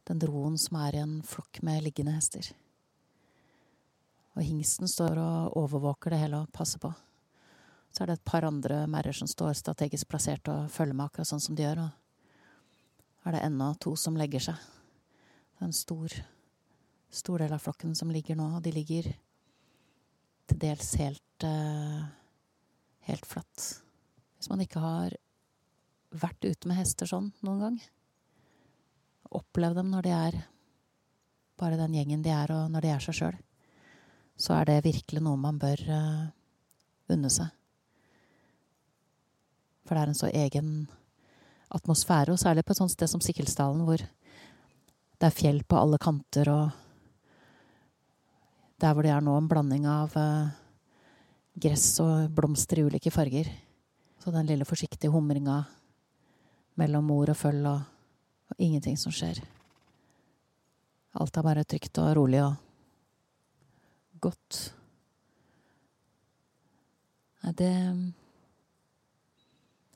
Den 0.10 0.20
roen 0.28 0.58
som 0.60 0.76
er 0.82 0.98
i 0.98 1.04
en 1.04 1.20
flokk 1.24 1.62
med 1.64 1.86
liggende 1.86 2.18
hester. 2.18 2.50
Og 4.36 4.44
hingsten 4.44 4.92
står 4.92 5.22
og 5.22 5.56
overvåker 5.60 6.14
det 6.14 6.20
hele 6.24 6.42
og 6.44 6.52
passer 6.56 6.82
på. 6.84 6.92
Så 7.94 8.04
er 8.04 8.12
det 8.12 8.20
et 8.20 8.28
par 8.28 8.46
andre 8.46 8.84
merrer 8.92 9.16
som 9.16 9.30
står 9.30 9.56
strategisk 9.58 10.10
plassert 10.12 10.52
og 10.52 10.68
følger 10.74 10.98
med 10.98 11.08
akkurat 11.08 11.32
sånn 11.32 11.44
som 11.44 11.56
de 11.58 11.64
gjør. 11.64 11.86
Og 11.88 13.30
er 13.32 13.38
det 13.38 13.46
ennå 13.48 13.72
to 13.82 13.96
som 14.00 14.20
legger 14.20 14.50
seg. 14.50 14.68
Det 15.60 15.66
er 15.66 15.68
en 15.68 15.76
stor, 15.76 16.14
stor 17.12 17.44
del 17.44 17.52
av 17.52 17.60
flokken 17.60 17.92
som 18.00 18.12
ligger 18.16 18.38
nå, 18.40 18.46
og 18.56 18.64
de 18.64 18.72
ligger 18.72 19.10
til 20.48 20.62
dels 20.62 20.94
helt 21.02 21.44
uh, 21.44 22.06
helt 23.10 23.28
flatt. 23.28 23.66
Hvis 24.38 24.48
man 24.48 24.64
ikke 24.64 24.80
har 24.80 25.16
vært 26.16 26.46
ute 26.48 26.70
med 26.70 26.80
hester 26.80 27.10
sånn 27.10 27.34
noen 27.44 27.64
gang, 27.66 27.80
opplevd 29.36 29.82
dem 29.82 29.92
når 29.92 30.08
de 30.08 30.14
er 30.16 30.40
bare 31.60 31.78
den 31.78 31.98
gjengen 31.98 32.24
de 32.24 32.32
er, 32.32 32.54
og 32.56 32.72
når 32.72 32.86
de 32.86 32.94
er 32.94 33.04
seg 33.04 33.18
sjøl, 33.18 33.40
så 34.40 34.56
er 34.56 34.70
det 34.70 34.86
virkelig 34.86 35.22
noe 35.26 35.38
man 35.42 35.60
bør 35.60 35.84
uh, 35.92 36.30
unne 37.12 37.34
seg. 37.34 37.52
For 39.84 39.98
det 39.98 40.06
er 40.06 40.14
en 40.14 40.22
så 40.22 40.32
egen 40.32 40.72
atmosfære, 41.76 42.32
og 42.32 42.40
særlig 42.40 42.64
på 42.64 42.74
et 42.74 42.80
sånt 42.80 42.96
sted 42.96 43.12
som 43.12 43.22
Sikkilsdalen, 43.22 43.84
hvor 43.84 44.02
det 45.20 45.28
er 45.28 45.36
fjell 45.36 45.64
på 45.68 45.76
alle 45.76 45.98
kanter, 46.00 46.48
og 46.48 46.70
der 48.80 48.94
hvor 48.96 49.04
det 49.04 49.12
er 49.12 49.24
nå 49.24 49.36
en 49.36 49.50
blanding 49.52 49.88
av 49.92 50.14
uh, 50.16 50.48
gress 51.60 52.00
og 52.00 52.30
blomster 52.32 52.80
i 52.80 52.86
ulike 52.88 53.12
farger. 53.12 53.50
Så 54.20 54.32
den 54.32 54.48
lille 54.48 54.68
forsiktige 54.68 55.12
humringa 55.12 55.62
mellom 56.80 57.10
mor 57.12 57.32
og 57.32 57.38
føll, 57.40 57.68
og, 57.68 57.82
og 58.52 58.64
ingenting 58.64 58.96
som 59.00 59.12
skjer. 59.12 59.42
Alt 61.20 61.36
er 61.36 61.44
bare 61.44 61.68
trygt 61.68 62.00
og 62.00 62.14
rolig 62.16 62.40
og 62.46 62.56
godt. 64.24 64.62
Nei, 67.44 67.54
det 67.60 67.74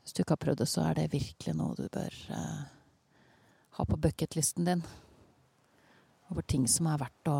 Hvis 0.03 0.13
du 0.13 0.21
ikke 0.21 0.35
har 0.35 0.43
prøvd 0.43 0.59
det, 0.59 0.67
så 0.67 0.83
er 0.83 0.99
det 0.99 1.13
virkelig 1.13 1.55
noe 1.55 1.79
du 1.79 1.87
bør 1.87 2.11
uh, 2.35 2.63
ha 3.79 3.85
på 3.87 3.97
bucketlisten 4.03 4.67
din. 4.67 4.83
Over 6.31 6.45
ting 6.47 6.67
som 6.67 6.87
er 6.87 7.01
verdt 7.01 7.31
å 7.31 7.37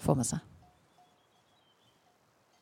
få 0.00 0.16
med 0.18 0.28
seg. 0.28 0.42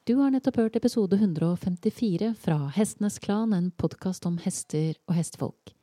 Du 0.07 0.17
har 0.19 0.33
nettopp 0.35 0.59
hørt 0.59 0.77
episode 0.77 1.17
154 1.17 2.33
fra 2.39 2.71
Hestenes 2.75 3.21
Klan, 3.23 3.53
en 3.55 3.71
podkast 3.71 4.27
om 4.27 4.41
hester 4.43 4.97
og 5.07 5.15
hestefolk. 5.15 5.77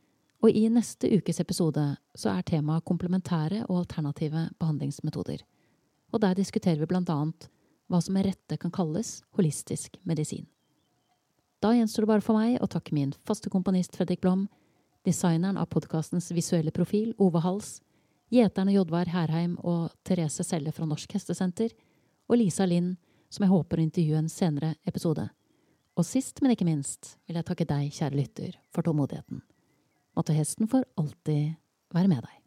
Og 0.44 0.56
i 0.56 0.66
neste 0.72 1.08
ukes 1.12 1.40
episode 1.40 1.86
så 2.16 2.34
er 2.34 2.44
temaet 2.48 2.88
komplementære 2.88 3.66
og 3.68 3.86
alternative 3.86 4.50
behandlingsmetoder 4.60 5.46
og 6.12 6.22
der 6.24 6.38
diskuterer 6.38 6.80
vi 6.82 6.90
blant 6.90 7.10
annet 7.14 7.50
hva 7.90 8.02
som 8.02 8.16
med 8.18 8.28
rette 8.28 8.58
kan 8.62 8.74
kalles 8.74 9.20
holistisk 9.38 9.98
medisin. 10.06 10.46
Da 11.60 11.74
gjenstår 11.76 12.06
det 12.06 12.12
bare 12.12 12.24
for 12.24 12.40
meg 12.40 12.60
å 12.62 12.70
takke 12.72 12.96
min 12.96 13.12
faste 13.28 13.50
komponist 13.52 13.98
Fredrik 13.98 14.22
Blom, 14.24 14.48
designeren 15.06 15.58
av 15.60 15.72
podkastens 15.74 16.30
visuelle 16.36 16.72
profil 16.76 17.12
Ove 17.18 17.42
Hals, 17.44 17.80
gjeterne 18.34 18.74
Jodvar 18.76 19.10
Herheim 19.12 19.58
og 19.66 19.90
Therese 20.06 20.46
Selle 20.46 20.74
fra 20.76 20.88
Norsk 20.90 21.14
Hestesenter, 21.18 21.74
og 22.30 22.38
Lisa 22.38 22.66
Lind, 22.70 22.98
som 23.30 23.46
jeg 23.46 23.54
håper 23.54 23.80
å 23.80 23.86
intervjue 23.86 24.22
en 24.22 24.32
senere 24.32 24.74
episode. 24.90 25.28
Og 25.98 26.06
sist, 26.08 26.42
men 26.42 26.54
ikke 26.54 26.68
minst, 26.68 27.16
vil 27.28 27.40
jeg 27.40 27.48
takke 27.48 27.68
deg, 27.70 27.90
kjære 27.94 28.18
lytter, 28.18 28.60
for 28.74 28.86
tålmodigheten. 28.86 29.42
Måtte 30.18 30.36
hesten 30.38 30.70
for 30.70 30.86
alltid 31.00 31.58
være 31.94 32.12
med 32.12 32.24
deg. 32.26 32.39